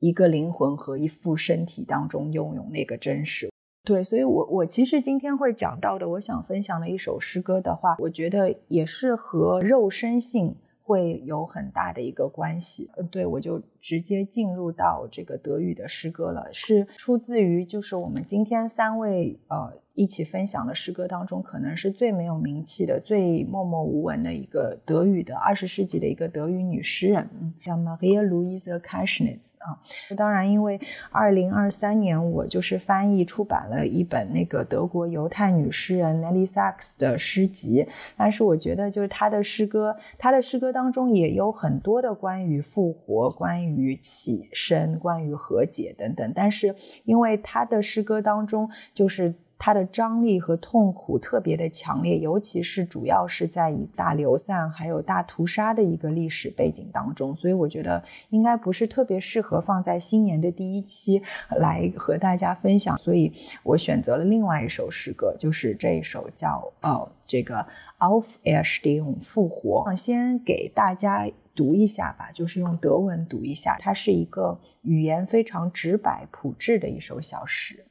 [0.00, 3.50] 一个灵魂和一副身体当中拥有那个真实，
[3.84, 12.90] 对，所以我我其实今天会讲到的，我想分享的一首诗歌的话，我觉得也是和肉身性会有很大的一个关系。
[13.10, 19.72] 对我就直接进入到这个德语的诗歌了，是出自于就是我们今天三位呃。
[20.00, 27.28] 一起分享的诗歌当中，可能是最没有名气的、最默默无闻的一个德语的二十世纪的一个德语女诗人，
[27.62, 29.76] 叫 Maria Louise Kaschnitz 啊。
[30.16, 30.80] 当然，因为
[31.10, 37.86] 二零二三年我就是翻译出版了一本那个德国犹太女诗人 Nelly Sachs 的诗集，
[38.16, 46.74] 但是我觉得就是她的诗歌，她的诗歌当中也有很多的关于复活、关于起身、关于和解等等，但是
[47.04, 49.34] 因为她的诗歌当中就是。
[49.62, 61.22] 它的张力和痛苦特别的强烈，尤其是主要是在以大流散还有大屠杀的一个历史背景当中，所以我觉得应该不是特别适合放在新年的第一期
[61.58, 63.30] 来和大家分享，所以
[63.62, 67.66] 我选择了另外一首诗歌，就是这一首叫呃这个
[67.98, 69.94] Auf Erstein 复活。
[69.94, 77.84] 先给大家读一下吧，就是用德文读一下，它是一个语言非常直白朴质的一首小诗。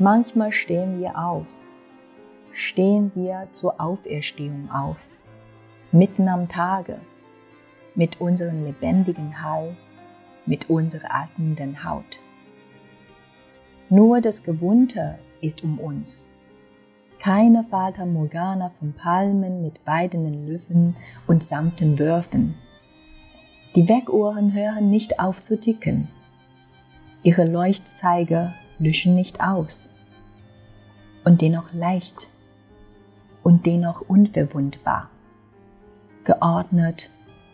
[0.00, 1.60] Manchmal stehen wir auf,
[2.52, 5.10] stehen wir zur Auferstehung auf,
[5.90, 7.00] mitten am Tage,
[7.96, 9.76] mit unserem lebendigen Hall,
[10.46, 12.20] mit unserer atmenden Haut.
[13.88, 16.32] Nur das Gewohnte ist um uns.
[17.18, 20.94] Keine Fata Morgana von Palmen mit weidenden Lüffen
[21.26, 22.54] und samten Würfen.
[23.74, 26.06] Die Weckuhren hören nicht auf zu ticken.
[27.24, 29.93] Ihre Leuchtzeiger löschen nicht aus.
[31.23, 32.29] Und dennoch leicht
[33.43, 35.09] und dennoch unverwundbar,
[36.23, 37.09] geordnet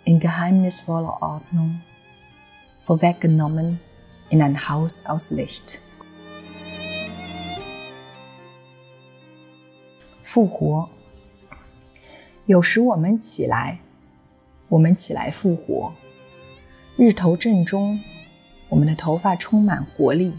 [0.05, 1.81] in geheimnisvoller Ordnung,
[2.83, 3.79] vorweggenommen
[4.29, 5.79] in ein Haus aus Licht.
[10.23, 10.89] 复活。
[12.45, 13.79] 有时我们起来，
[14.67, 15.93] 我们起来复活。
[16.97, 17.99] 日头正中，
[18.69, 20.33] 我们的头发充满活力。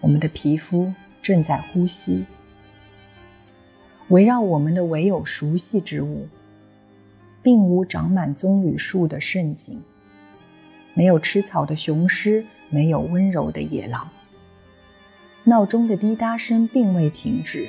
[0.00, 2.24] 我们的皮肤正在呼吸，
[4.08, 6.28] 围绕我们的唯有熟悉之物，
[7.42, 9.82] 并无长满棕榈树的盛景，
[10.94, 14.08] 没有吃草的雄狮，没有温柔的野狼。
[15.44, 17.68] 闹钟的滴答声并未停止，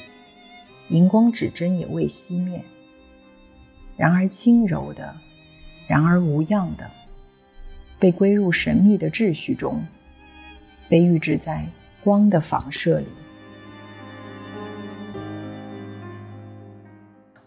[0.90, 2.62] 荧光指针也未熄灭。
[3.98, 5.16] 然而轻柔的，
[5.88, 6.90] 然而无恙的，
[7.98, 9.84] 被归入神秘的秩序中，
[10.88, 11.66] 被预置在。
[12.04, 13.06] 光的反射里，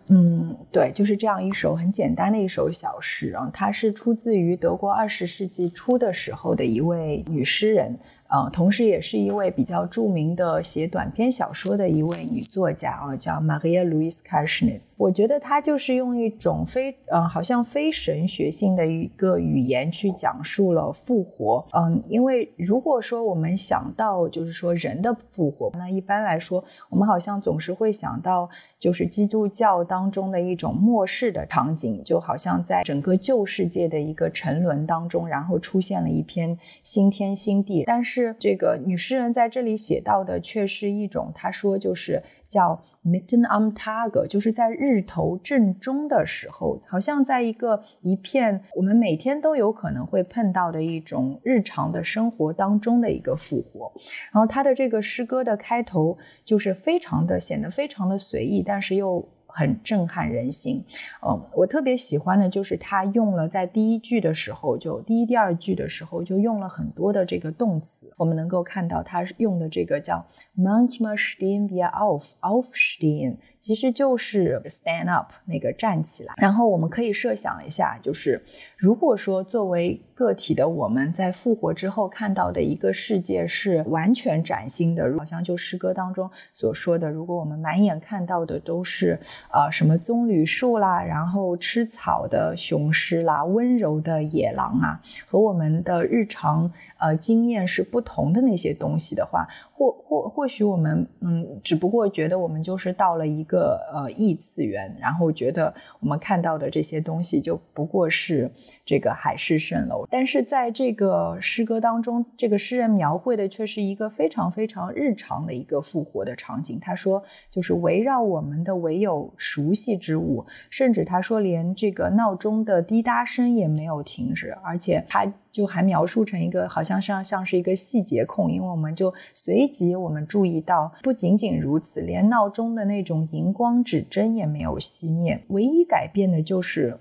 [0.08, 7.98] 嗯，对，就是这样一首很简单的一首小诗啊，它是出自于德国二十世纪初的时候的一位女诗人。
[8.32, 14.96] 呃，同时也是一位比较著名的写短篇小说的一位女作家啊，叫 Maria Louise k a s h n i t z。
[14.98, 21.62] 我觉得她就是用一种非呃，好像非神学性的一个语言去讲述了复活。
[21.74, 38.21] 嗯，因为如果说我们想到就是说人的复活，那一般来说我们好像总是会想到就是基督教当中的一种末世的场景，就好像在整个旧世界的一个沉沦当中，然后出现了一片新天新地，但是。
[38.38, 53.92] 这个女诗人在这里写到的，却是一种，她说就是叫 mitten am Tag，就是在日头正中的时候，好像在一个一片我们每天都有可能会碰到的一种日常的生活当中的一个复活。
[54.32, 59.26] 然后她的这个诗歌的开头就是非常的显得非常的随意，但是又。
[59.54, 60.82] 很震撼人心，
[61.20, 68.10] 嗯，我特别喜欢的就是他用了在第一句的时候，就第一、第二句的时候就用了很多的这个动词。
[68.16, 70.24] 我们能够看到他用的这个叫
[70.56, 72.32] m a n c h m a s t e h e n wir auf
[72.40, 76.34] aufstehen，其实就是 stand up 那个站起来。
[76.36, 78.42] 然后我们可以设想一下，就是
[78.76, 89.16] 如果说作为个体的我们在复活之后看到的一个世界是完全崭新的，好像就诗歌当中所说的，如果我们满眼看到的都是
[89.52, 99.46] 呃什么棕榈树啦，然后吃草的雄狮啦，温柔的野狼啊，和我们的日常呃经验是不同的那些东西的话。
[99.74, 108.50] 或或或许我们嗯，只不过觉得我们就是到了一个呃异次元，然后觉得我们看到的这些东西就不过是
[108.84, 110.06] 这个海市蜃楼。
[110.10, 116.78] 但是在这个诗歌当中，这个诗人描绘的却是一个非常非常日常的一个复活的场景。
[116.78, 125.26] 他说，就是围绕我们的唯有熟悉之物，甚至他说连这个闹钟的滴答声也没有停止，而且他。
[125.52, 136.98] 就还描述成一个好像像像是一个细节控，因为我们就随即我们注意到，不仅仅如此，连闹钟的那种荧光指针也没有熄灭，唯一改变的就是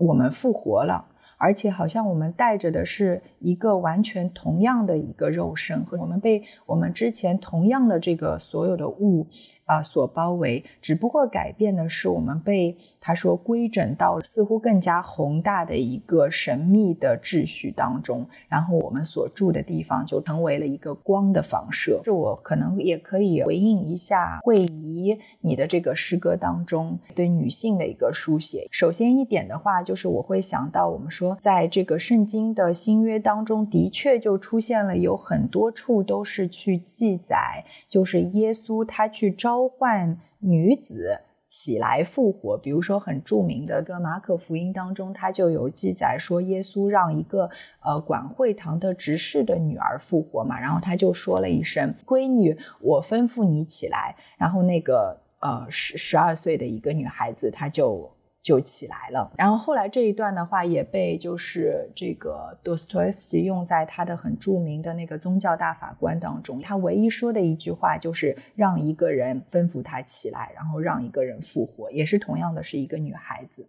[0.00, 1.06] 我们复活了。
[1.42, 9.26] 而且好像我们带着的是一个完全同样的一个肉身，和我们被我们之前同样的这个所有的物
[9.64, 22.00] 啊所包围，只不过改变的是我们被他说规整到似乎更加宏大的一个神秘的秩序当中，然后我们所住的地方就成为了一个光的房舍。
[22.04, 28.68] 这我可能也可以回应一下慧仪你的这个诗歌当中对女性的一个书写。
[28.70, 31.31] 首先一点的话，就是我会想到我们说。
[31.38, 42.58] 在这个圣经的新约当中，的确就出现了有很多处都是去记载，就是耶稣他去召唤女子起来复活。
[42.58, 47.48] 比如说很著名的跟马可福音当中，他就有记载说，耶稣让一个
[47.80, 58.11] 呃管会堂的执事的女儿复活嘛，然后他就说了一声：“闺女，我吩咐你起来。”然后那个呃十十二岁的一个女孩子，她就。
[58.42, 73.64] 就起来了，然后后来这一段的话也被就是这个 Dostoevsky 用在他的很著名的那个宗教大法官当中，他唯一说的一句话就是让一个人吩咐他起来，然后让一个人复活，也是同样的是一个女孩子。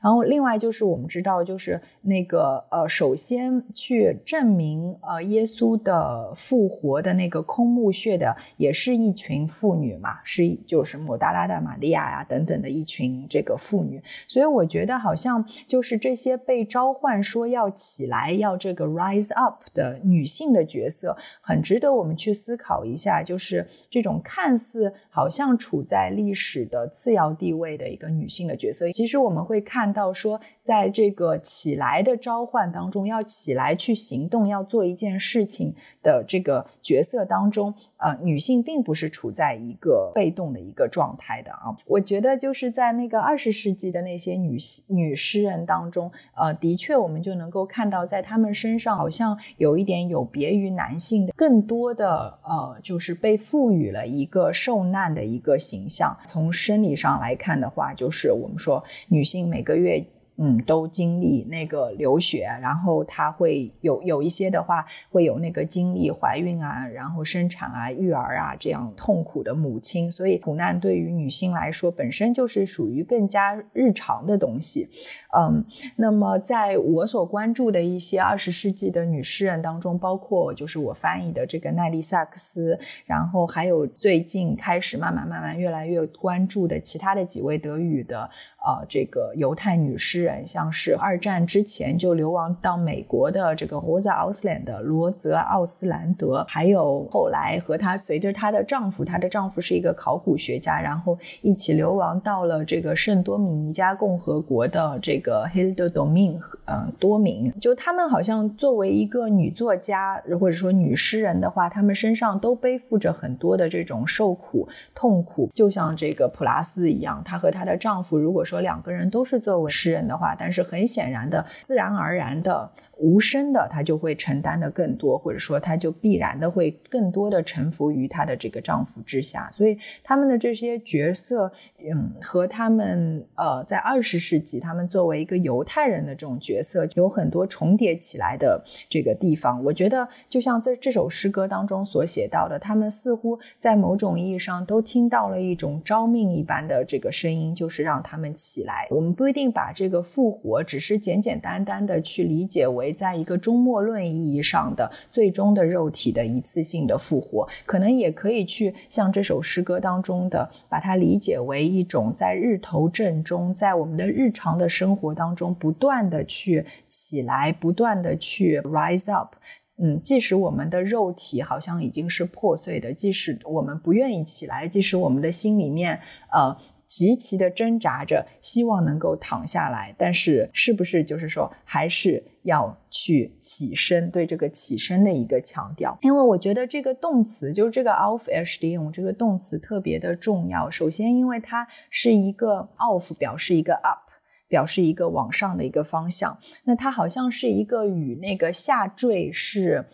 [0.00, 13.95] 然后另外就是我们知道，就是那个呃，首先去证明呃耶稣的复活的那个空墓穴的，也是一群妇女嘛，是就是抹大拉的玛利亚呀等等的一群这个妇女。
[14.26, 23.22] 所以我觉得好像就是这些被召唤说要起来、要这个 rise up 的女性的角色，很值得我们去思考一下。
[23.22, 41.74] 就是这种看似好像处在历史的次要地位的一个女性的角色，其实我们会看到说，在这个起来的召唤当中，要起来去行动、要做一件事情的这个角色当中，呃，女性并不是处在一个被动的一个状态的啊。
[41.86, 43.86] 我觉得就是在那个二十世纪。
[43.86, 44.58] 的那些女
[44.88, 56.16] 女诗人当中，呃，的确，我们就能够看到，在她们身上好像有一点有别于男性的，更多的呃，就是被赋予了一个受难的一个形象。
[56.26, 60.04] 从生理上来看的话，就是我们说女性每个月。
[60.38, 74.88] 嗯，都经历那个流血，然后她会有有一些的话，会有那个经历怀孕啊，然后生产啊、育儿啊这样痛苦的母亲，所以苦难对于女性来说本身就是属于更加日常的东西。
[75.36, 75.64] 嗯，
[75.96, 88.28] 那么在我所关注的一些二十世纪的女诗人当中，包括就是我翻译的这个奈丽萨克斯，然后还有最近开始慢慢慢慢越来越关注的其他的几位德语的。
[88.66, 118.56] 呃，这个犹太女诗人，像是二战之前就流亡到美国的这个 Rosa Ausland 的罗泽奥斯兰德，还有后来和她随着她的丈夫，她的丈夫是一个考古学家，然后一起流亡到了这个圣多米尼加共和国的这个 Hilda Domin，嗯，多明，就他们好像作为一个女作家或者说女诗人的话，他们身上都背负着很多的这种受苦、痛苦，就像这个普拉斯一样，她和她的丈夫如果说。
[118.56, 122.70] 两个人都是作为诗人的话，但是很显然的，自然而然的。
[122.98, 129.50] 无声的，她就会承担的更多，或者说她就必然的会更多的臣服于她的这个丈夫之下。
[129.52, 139.62] 所以他们的这些角色，嗯，和他们呃在二十世纪他们作为一个犹太人的这种角色有很多重叠起来的这个地方。
[139.62, 148.88] 我觉得就像在这首诗歌当中所写到的，他们似乎在某种意义上都听到了一种招命一般的这个声音，就是让他们起来。
[148.90, 152.85] 我们不一定把这个复活只是简简单单的去理解为。
[152.92, 169.34] 在一个终末论意义上的最终的肉体的一次性的复活，可能也可以去像这首诗歌当中的，把它理解为一种在日头正中，在我们的日常的生活当中不断的去起来，不断的去 rise up。
[169.78, 176.00] 嗯，即使我们的肉体好像已经是破碎的，即使我们不愿意起来，即使我们的心里面
[176.32, 176.56] 呃
[176.86, 184.10] 极其的挣扎着，希望能够躺下来，但是是不是就是说还是要去起身？
[184.10, 190.70] 对这个起身的一个强调，因为我觉得这个动词就是这个 auf e s t e n 这个动词特别的重要。
[190.70, 194.06] 首先，因为它是一个 auf 表示一个 up。
[194.48, 199.84] 表示一个往上的一个方向，那它好像是一个与那个下坠是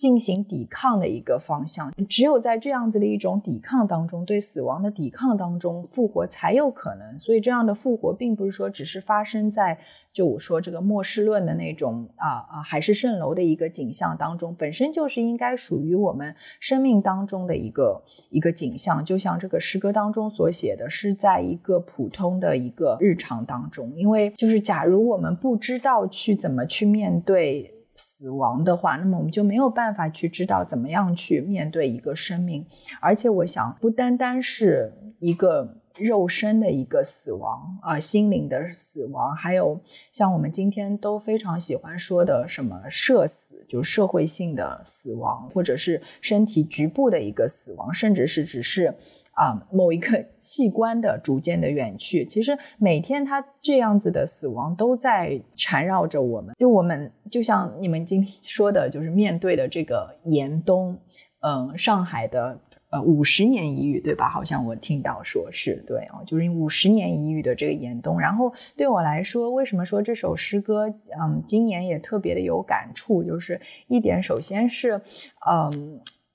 [0.00, 1.92] 进行抵抗的一个方向。
[2.08, 7.20] 只有在这样子的一种抵抗当中，对死亡的抵抗当中，复活才有可能。
[7.20, 9.78] 所以，这样的复活并不是说只是发生在。
[10.12, 19.04] 就我说这个末世论的那种啊啊海市蜃楼的一个景象当中，本身就是应该属于我们生命当中的一个一个景象。
[19.04, 23.92] 就像这个诗歌当中所写的，是在一个普通的一个日常当中。
[23.94, 32.64] 因为就是假如我们不知道去怎么去面对死亡的话，那么我们就没有办法去知道怎么样去面对一个生命。
[33.00, 35.76] 而且我想，不单单是一个。
[35.98, 39.78] 肉身的一个死亡啊，心灵的死亡，还有
[40.12, 48.94] 像我们今天都非常喜欢说的什么社死，就社会性的死亡，或者是身体局部的一个死亡，甚至是只是
[49.40, 52.24] 啊某一个器官的逐渐的远去。
[52.26, 60.96] 其实每天他这样子的死亡都在缠绕着我们，就我们就像你们今天说的，就是面对的这个严冬，
[61.40, 62.60] 嗯，上海的。
[62.92, 64.28] 呃，五十年一遇，对吧？
[64.28, 68.18] 好像我听到说是对哦，就是五十年一遇的这个严冬。
[68.18, 70.92] 然后对我来说，为什么说这首诗歌，
[71.22, 73.22] 嗯，今年也特别的有感触？
[73.22, 75.00] 就是一点，首先是，
[75.48, 75.70] 嗯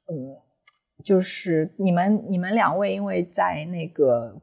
[0.07, 0.37] 嗯，
[1.05, 4.35] 就是你们你们两位，因为在那个。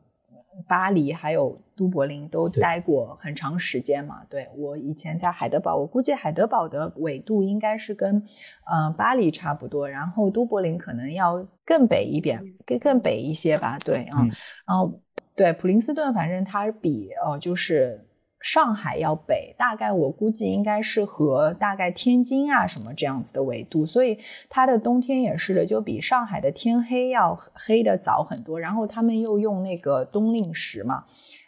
[0.69, 4.23] 巴黎还有都柏林都待过很长时间嘛？
[4.29, 8.23] 对我以前在海德堡，我估计海德堡的纬度应该是跟
[8.71, 13.79] 嗯巴黎差不多，然后都柏林可能要更北一点，更更北一些吧？
[13.79, 14.19] 对啊，
[14.67, 15.01] 然后
[15.35, 18.07] 对普林斯顿，反正它比呃就是。
[18.43, 24.19] 上海要北，大概我估计应该是和大概天津啊什么这样子的纬度，所以
[24.51, 28.59] 它的冬天也是的，就比上海的天黑要黑的早很多。
[28.59, 31.05] 然后他们又用那个冬令时嘛。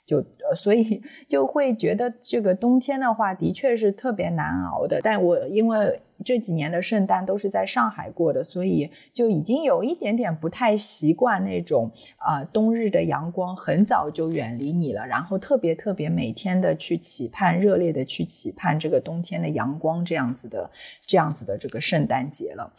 [0.07, 0.25] 就
[0.55, 5.01] 所以 就会觉得这个冬天的话，的确是特别难熬的。
[5.03, 20.71] 但我因为这几年的圣诞都是在上海过的，所以就已经有一点点不太习惯那种啊冬日的阳光很早就远离你了，然后特别特别每天的去期盼，热烈的去期盼这个冬天的阳光这样子的
[21.01, 22.73] 这样子的这个圣诞节了。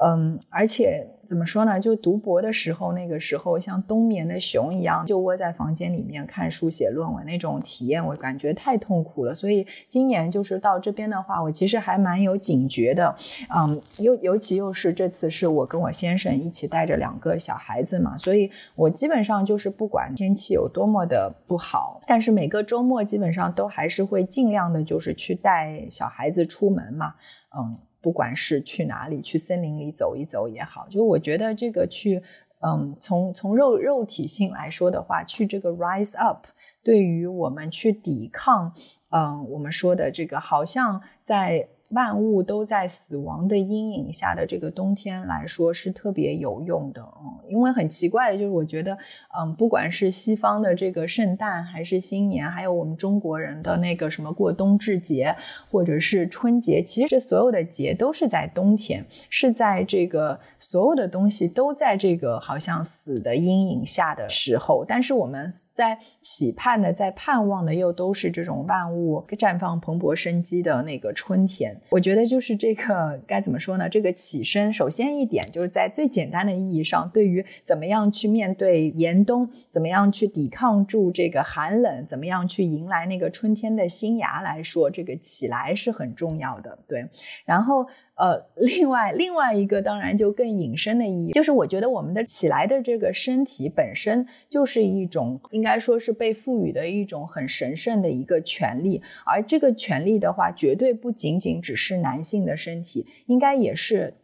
[0.00, 1.80] 嗯，而且怎么说呢？
[1.80, 9.34] 就读博的时候，那个时候像冬眠的熊一样，就窝在房间里面看书写论文那种体验，我感觉太痛苦了。
[9.34, 13.12] 所以今年就是到这边的话，我其实还蛮有警觉的。
[13.52, 27.14] 嗯，尤尤其又是这次是我跟我先生一起带着两个小孩子嘛，所以我基本上就是不管天气有多么的不好，但是每个周末基本上都还是会尽量的，就是去带小孩子出门嘛。
[27.58, 27.74] 嗯。
[28.00, 32.22] 不管是去哪里，去森林里走一走也好，就我觉得这个去，
[32.60, 36.46] 嗯，从从肉肉体性来说的话，去这个 rise up，
[36.82, 38.72] 对于我们去抵抗，
[39.10, 41.68] 嗯，我们说的这个好像在。
[41.90, 48.96] 万物都在死亡的阴影下的这个冬天来说是特别有用的，嗯，因为很奇怪的就是，我觉得，
[49.38, 55.34] 嗯，不管是西方的这个圣诞，还是新年，还有我们中国人的那个什么过冬至节，
[55.70, 71.77] 或者是春节，其实这所有的节都是在冬天，是在这个所有的东西都在这个好像死的阴影下的时候，但是我们在期盼的，在盼望的，又都是这种万物绽放蓬勃生机的那个春天。
[71.90, 73.88] 我觉得就是这个该怎么说呢？
[73.88, 86.78] 这个起身，首先一点就是在最简单的意义上，对于怎么样去面对严冬，怎么样去抵抗住这个寒冷，怎么样去迎来那个春天的新芽来说，这个起来是很重要的。
[86.86, 87.08] 对，
[87.44, 87.86] 然后。
[88.18, 104.14] 呃， 另外另外一个当然就更隐身的意义，就是我觉得我们的起来的这个身体本身就是一种，应该说是被赋予的一种很神圣的一个权利，而这个权利的话，绝对不仅仅只是男性的身体，应该也是。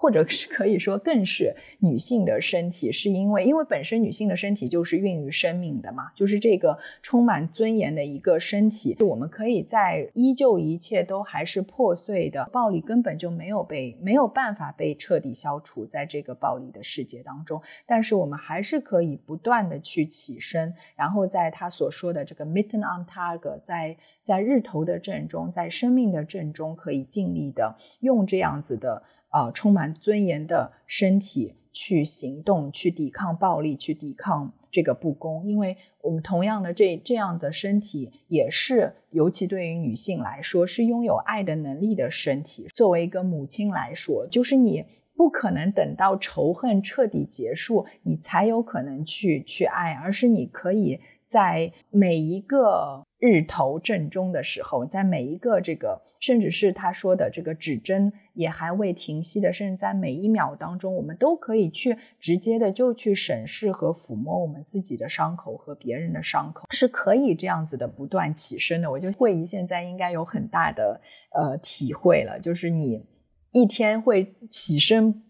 [0.00, 29.02] 或者是可以说更是女性的身体，是因为因为本身女性的身体就是孕育生命的嘛，就是这个充满尊严的一个身体，我们可以在依旧一切都还是破碎的，暴力根本就没有被没有办法被彻底消除在这个暴力的世界当中，但是我们还是可以不断的去起身，然后在他所说的这个 mitten on tag，在在日头的正中，在生命的正中，可以尽力的用这样子的。
[29.30, 35.46] 啊，充满尊严的身体去行动，去抵抗暴力，去抵抗这个不公。
[35.46, 42.66] 因为我们同样的这这样的身体，也是尤其对于女性来说，是拥有爱的能力的身体。
[42.74, 44.84] 作为一个母亲来说，就是你
[45.20, 53.02] 不可能等到仇恨彻底结束，你才有可能去去爱，而是你可以在每一个。
[53.22, 68.90] 日头正中的时候，在每一个这个，甚至是他说的这个指针也还未停息的，甚至在每一秒当中，我们都可以去直接的就去审视和抚摸我们自己的伤口和别人的伤口，是可以这样子的不断起身的。
[68.90, 70.98] 我就会议现在应该有很大的
[71.34, 73.04] 呃体会了，就是你
[73.52, 75.22] 一天会起身。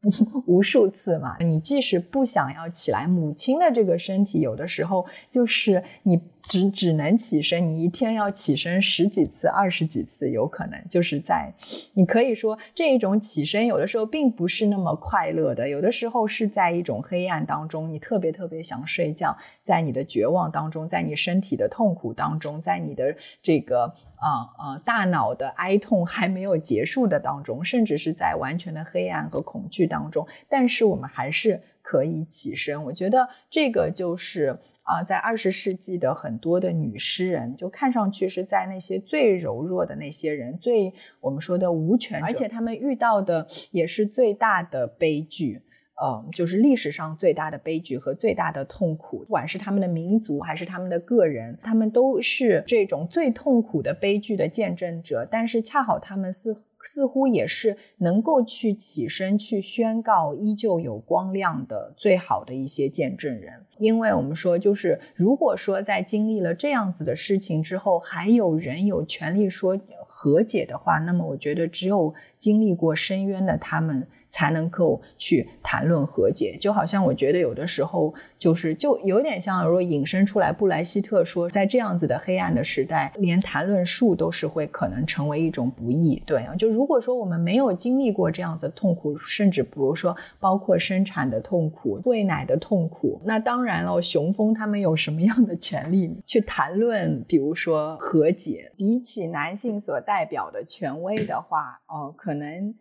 [0.46, 6.16] 无数次嘛，你即使不想要起来，母亲的这个身体有的时候就是你
[6.48, 11.52] 只只能起身，你一天要起身十几次、二十几次，有可能就是在
[11.92, 23.94] 你可以说这一种起身，有的时候并不是那么快乐的，有的时候是在一种黑暗当中，你特别特别想睡觉，在你的绝望当中，在你身体的痛苦当中，在你的这个。
[24.20, 24.78] 啊啊！
[24.84, 32.82] 大脑的哀痛还没有结束的当中，甚至是在完全的黑暗和恐惧当中，但是我们还是可以起身。
[32.82, 34.58] 我觉得这个就是
[34.88, 40.90] 啊，在二十世纪的很多的女诗人，就看上去是在那些最柔弱的那些人，最
[41.20, 45.60] 我们说的无权，而且他们遇到的也是最大的悲剧。
[46.00, 55.26] 呃，就是历史上最大的悲剧和最大的痛苦，不管是他们的民族还是他们的个人，他们都是这种最痛苦的悲剧的见证者。
[55.28, 56.56] 但是恰好他们似
[56.90, 63.52] 似乎也是能够去起身去宣告依旧有光亮的最好的一些见证人。
[63.78, 74.08] 因为我们说，就是如果说在经历了这样子的事情之后，还有人有权利说和解的话，那么我觉得只有经历过深渊的他们。
[74.30, 86.22] 才能够去谈论和解，就好像我觉得有的时候就是就有点像，如果引申出来，布莱希特说，在这样子的黑暗的时代，连谈论术都是会可能成为一种不易。
[86.26, 98.70] 对啊，就如果说我们没有经历过这样子痛苦，甚至比如说包括生产的痛苦、喂奶的痛苦，那当然了，雄蜂他们有什么样的权利去谈论，比如说和解？
[98.76, 102.74] 比起男性所代表的权威的话，哦，可能。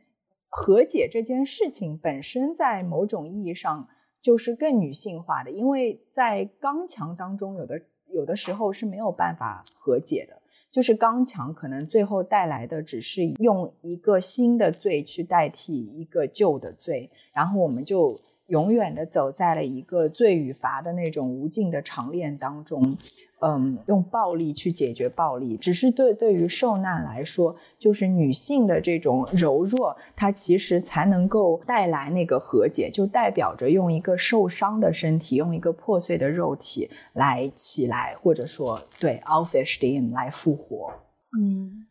[0.50, 3.88] 和解这件事情本身，在某种意义上
[4.22, 7.82] 就是更女性化的，因为在刚强当中，有的
[8.14, 10.42] 有的时候是没有办法和解的，
[10.72, 22.98] 就是刚强可能最后带来的只是用一个新的罪去代替一个旧的罪，然后我们就永远的走在了一个罪与罚的那种无尽的长链当中。
[23.40, 40.92] 嗯，用暴力去解决暴力，只是对对于受难来说，就是女性的这种柔弱，它其实才能够带来那个和解，就代表着用一个受伤的身体，用一个破碎的肉体来起来，或者说对 a l f i s h in 来复活。
[41.40, 41.86] 嗯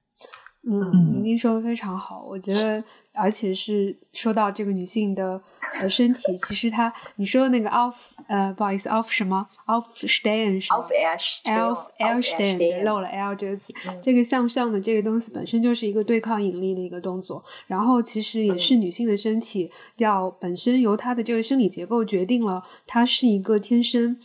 [0.69, 2.83] 嗯，您说的非常好，我觉得。
[3.19, 5.41] 而且是说到这个女性的
[5.81, 7.95] 呃身体，其实她你说的那个 off
[8.29, 13.73] 呃不好意思 off 什么？Off air off air stehen 漏了 l 这个词，
[14.03, 24.17] 这个向上的这个东西本身就是一个对抗引力的一个动作，然后其实也是女性的身体要本身由她的这个生理结构决定了，她是一个天生。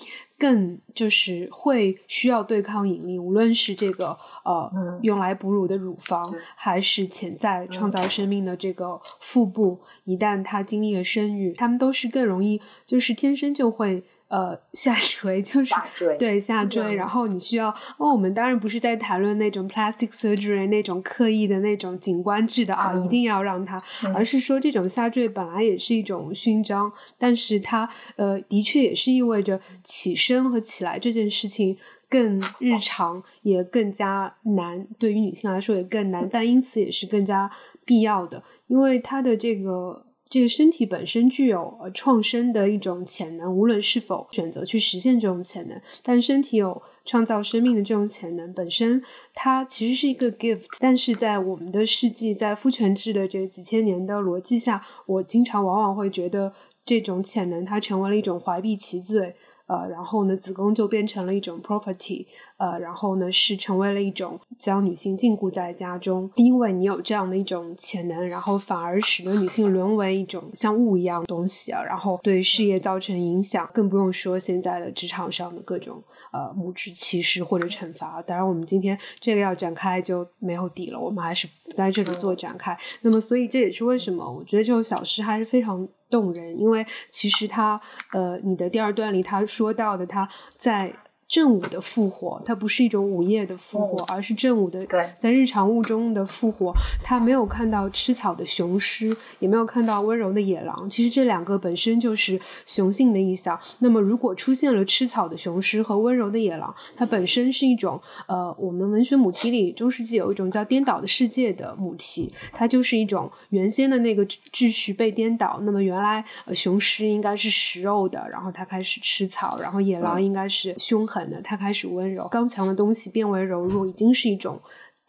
[0.41, 6.23] 更就是会需要对抗引力，无论是这个呃用来哺乳的乳房，
[6.55, 14.03] 还是潜在创造生命的这个腹部，一旦它经历了生育，它们都是更容易，就是天生就会。
[14.31, 15.75] 呃，下垂 就是
[16.17, 17.67] 对下坠，然后你需要
[17.97, 23.77] 哦，我们当然不是在谈论那种 plastic surgery 那种刻意的那种景观制的啊，一定要让它，
[24.15, 31.77] 而是说这种下坠本来也是一种勋章，但是它呃的确也是意味着起身和起来这件事情
[32.09, 37.51] 更日常，也更加难，对于女性来说也更难，但因此也是更加
[37.83, 40.05] 必要的，因为它的这个。
[40.31, 49.03] 这个身体本身具有呃创生的一种潜能，无论是否选择去实现这种潜能，但身体有创造生命的这种潜能本身，
[49.33, 50.67] 它其实是一个 gift。
[50.79, 56.53] 但是在我们的世纪，在父权制的这几千年的逻辑下，我经常往往会觉得
[56.85, 59.35] 这种潜能它成为了一种怀璧其罪。
[59.71, 62.25] 呃，然后呢，子宫就变成了一种 property，
[62.57, 76.03] 呃，然后呢，是成为了一种将女性禁锢在家中，因为你有这样的一种潜能，然后反而使得女性沦为一种像物一样的东西啊，然后对事业造成影响，更不用说现在的职场上的各种
[76.33, 78.21] 呃母职歧视或者惩罚。
[78.23, 82.77] 当然，我们今天这个要展开就没有底了，我们还是不在这里做展开。
[83.03, 85.87] 那么，所以这也是为什么我觉得这首小诗还是非常。
[86.11, 87.81] 动人，因为其实他，
[88.11, 90.93] 呃，你的第二段里他说到的，他在。
[91.31, 94.85] 正午的复活，它不是一种午夜的复活，而是正午的
[95.17, 96.73] 在日常物中的复活。
[97.01, 100.89] 他没有看到吃草的雄狮，也没有看到温柔的野狼。
[100.89, 103.57] 其实这两个本身就是雄性的意象。
[103.79, 115.61] 那么，如果出现了吃草的雄狮和温柔的野狼，它本身是一种呃，我们文学母题里中世纪有一种叫颠倒的世界的母题，它就是一种原先的那个秩序被颠倒。
[115.63, 121.20] 那么原来呃雄狮应该是食肉的，然后它开始吃草，然后野狼应该是凶狠。
[121.43, 124.61] 他开始温柔，刚强的东西变为柔弱，已经是一种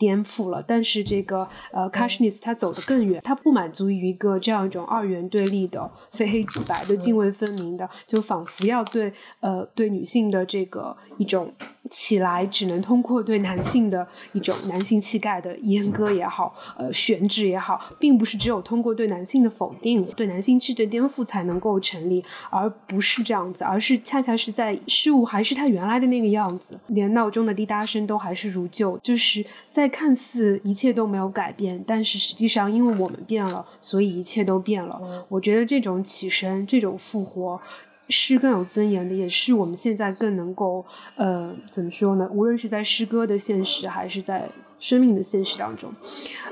[0.03, 0.65] 颠覆了。
[0.67, 1.39] 但是这个
[1.71, 11.55] 呃，卡什尼斯他走得更远，他不满足于一个这样一种二元对立的、非黑即白的、泾渭分明的，就仿佛要对呃对女性的这个一种。
[11.91, 35.27] 起来只能通过对男性的一种男性气概的阉割也好，呃，悬置也好，并不是只有通过对男性的否定、对男性质的颠覆才能够成立，而不是这样子，而是恰恰是在事物还是它原来的那个样子，连闹钟的滴答声都还是如旧，就是在看似一切都没有改变，但是实际上因为我们变了，所以一切都变了。
[35.29, 37.61] 我觉得这种起身，这种复活。
[38.09, 40.85] 是更有尊严的，也是我们现在更能够，
[41.17, 42.29] 呃，怎么说呢？
[42.33, 44.49] 无论是在诗歌的现实，还是在
[44.79, 45.95] 生命的现实当中，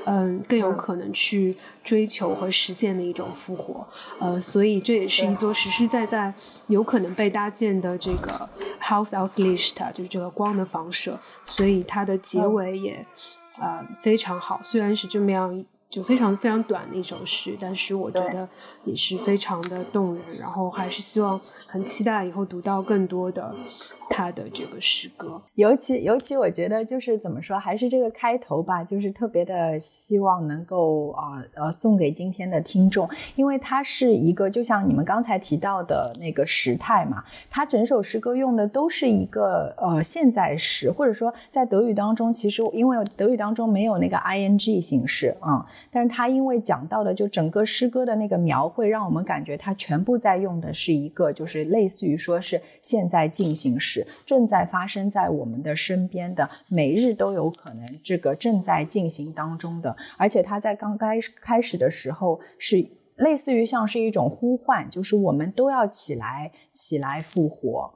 [0.05, 3.85] 嗯，更有可能去追求和实现的一种复活。
[4.19, 6.33] 呃，所以这也是一座实实在在
[6.67, 8.31] 有可能被搭建的这个
[8.81, 11.19] House Auslicht，就是这个光的房舍。
[11.45, 13.05] 所以它的结尾也
[13.59, 15.65] 啊非常好，虽然是这么样。
[15.91, 18.47] 就非常非常短的一首诗，但是我觉得
[18.85, 20.23] 也是非常的动人。
[20.39, 23.53] 然后还是希望很期待以后读到更多的
[24.09, 25.41] 他的这个诗歌。
[25.55, 45.65] 尤其尤其我觉得就是怎么说，还是这个开头吧，就是特别的希望能够啊呃送给今天的听众，因为它是一个就像你们刚才提到的那个时态嘛，它整首诗歌用的都是一个呃现在时，或者说在德语当中，其实因为德语当中没有那个 ing 形式啊。
[45.89, 59.95] 但是他因为讲到的就整个诗歌的那个描绘，让我们感觉他全部在用的是一个就是类似于说是现在进行时，正在发生在我们的身边的，每日都有可能这个正在进行当中的。
[60.17, 62.85] 而且他在刚开开始的时候是
[63.15, 67.93] 类似于像是一种呼唤，就是我们都要起来，起来复活。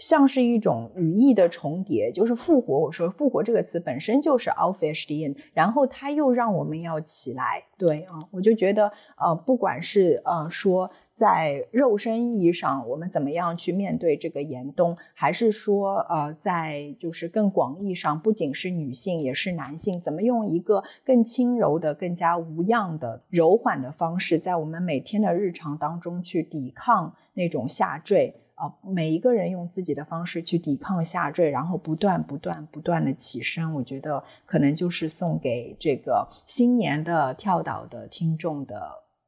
[0.00, 2.80] 像是一种语义的重叠，就是复活。
[2.80, 7.62] 我说复活这个词本身就是 aufstehen，然后它又让我们要起来。
[7.78, 28.34] 对啊，我就觉得呃，不管是呃说在肉身意义上我们怎么样去面对这个严冬，还是说呃在就是更广义上，不仅是女性也是男性，怎么用一个更轻柔的、更加无恙的、柔缓的方式，在我们每天的日常当中去抵抗那种下坠。
[28.60, 38.78] 啊，每一个人用自己的方式去抵抗下坠，然后不断、不断、不断的起身，我觉得可能就是送给这个新年的跳岛的听众的，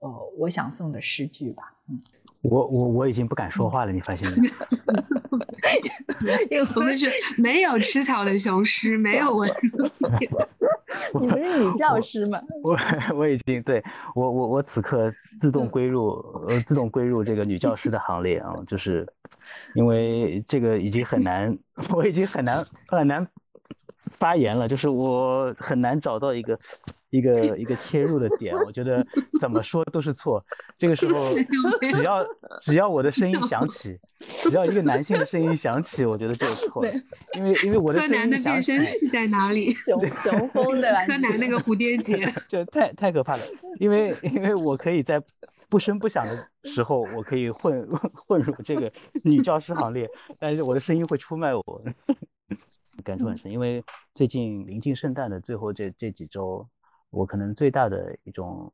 [0.01, 1.75] 呃，我想送的诗句吧。
[1.89, 1.99] 嗯，
[2.43, 4.55] 我我我已经不敢说话了，你发现没有？
[6.51, 9.55] 因 为我们是没有吃草的雄狮，没有温柔。
[11.21, 12.41] 你不是女教师吗？
[12.63, 12.77] 我
[13.19, 13.83] 我已经对
[14.15, 16.11] 我我我此刻自动归入
[16.49, 19.07] 呃自动归入这个女教师的行列啊，就是
[19.75, 21.57] 因为这个已经很难，
[21.95, 23.27] 我已经很难很难
[24.19, 26.57] 发言了，就是我很难找到一个。
[27.13, 29.07] 一个一个切入的点，我觉得
[29.39, 30.43] 怎么说都是错。
[30.79, 31.21] 这个时候，
[31.93, 32.27] 只要
[32.63, 33.95] 只要我的声音响起，
[34.41, 36.83] 只要一个男性的声音响起，我觉得就是错。
[37.35, 39.75] 因为因为我的声音柯南的变声器在哪里？
[39.85, 43.43] 熊熊风的柯南那个蝴蝶结，就太太可怕了。
[43.79, 45.23] 因为因为我可以在
[45.73, 48.93] 不声不响的时 候，我可以混 混入这个
[49.25, 50.07] 女教师行列，
[50.39, 51.63] 但是我的声音会出卖我。
[53.03, 53.83] 感触很深，因为
[54.13, 56.69] 最近临近圣诞的最后这这几周。
[57.09, 58.71] 我可能最大的一种，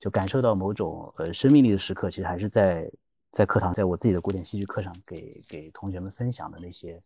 [0.00, 2.90] 就感受到某种呃生命力的时刻，其实还是在
[3.30, 7.00] 在课堂，在我自己的古典戏剧课上给给同学们分享的那些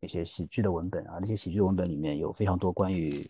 [0.00, 3.28] 那些喜剧的文本啊，那些喜剧文本里面有非常多关于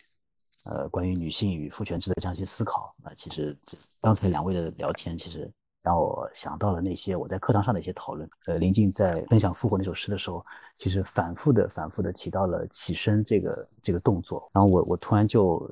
[0.64, 3.12] 呃关于女性与父权制的这样一些思考啊。
[3.14, 3.56] 其实
[4.00, 5.50] 刚才两位的聊天，其实
[5.82, 8.28] 让我想到了那些我在课堂上的一些讨论。
[8.46, 15.70] 呃，林静在分享《复活》那首诗的时候，其实反复的反复的提到了起身这个这个动作，然后我我突然就。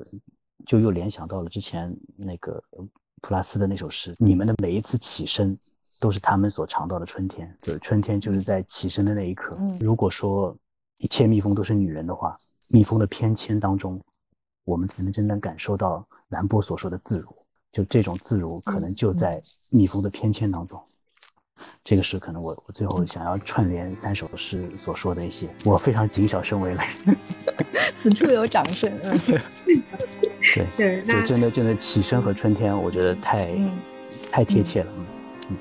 [0.66, 2.62] 就又联想到了之前那个
[3.23, 5.56] 普拉斯的那首诗：“你们的每一次起身，
[6.01, 7.56] 都是他们所尝到的春天。
[7.62, 9.56] 就是春天，就是在起身的那一刻。
[9.81, 10.55] 如果说
[10.98, 12.36] 一切蜜蜂都是女人的话，
[12.70, 13.98] 蜜蜂的偏迁当中，
[14.69, 17.35] 我们才能真正感受到兰波所说的自如。
[17.73, 19.40] 就这种自如，可能就在
[19.70, 20.78] 蜜蜂的偏迁当中。
[21.82, 26.82] 这个是可能我我最后想要串联三首诗所说的一些，我非常谨小慎微了。
[27.99, 28.95] 此处有掌声。
[30.55, 33.49] 对对，就真的真的起身和春天，我觉得太
[34.31, 34.93] 太贴切了。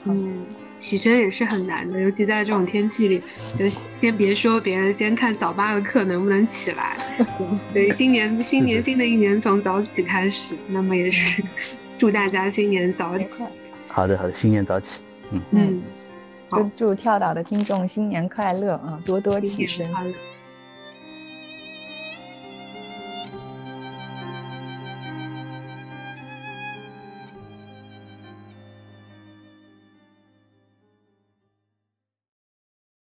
[0.04, 0.46] 嗯，
[0.80, 3.22] 起身也是很难的，尤其在这种天气里。
[3.58, 6.98] 就先别说别人，先看早八的课能不能起来。
[7.74, 11.44] 对，新年新年新的一年从早起开始，那么也是
[11.98, 13.54] 祝大家新年早起。
[13.88, 15.00] 好的好的，新年早起。
[15.32, 15.84] 嗯嗯，
[16.50, 19.86] 祝祝跳岛的听众新年快乐啊，多多起身。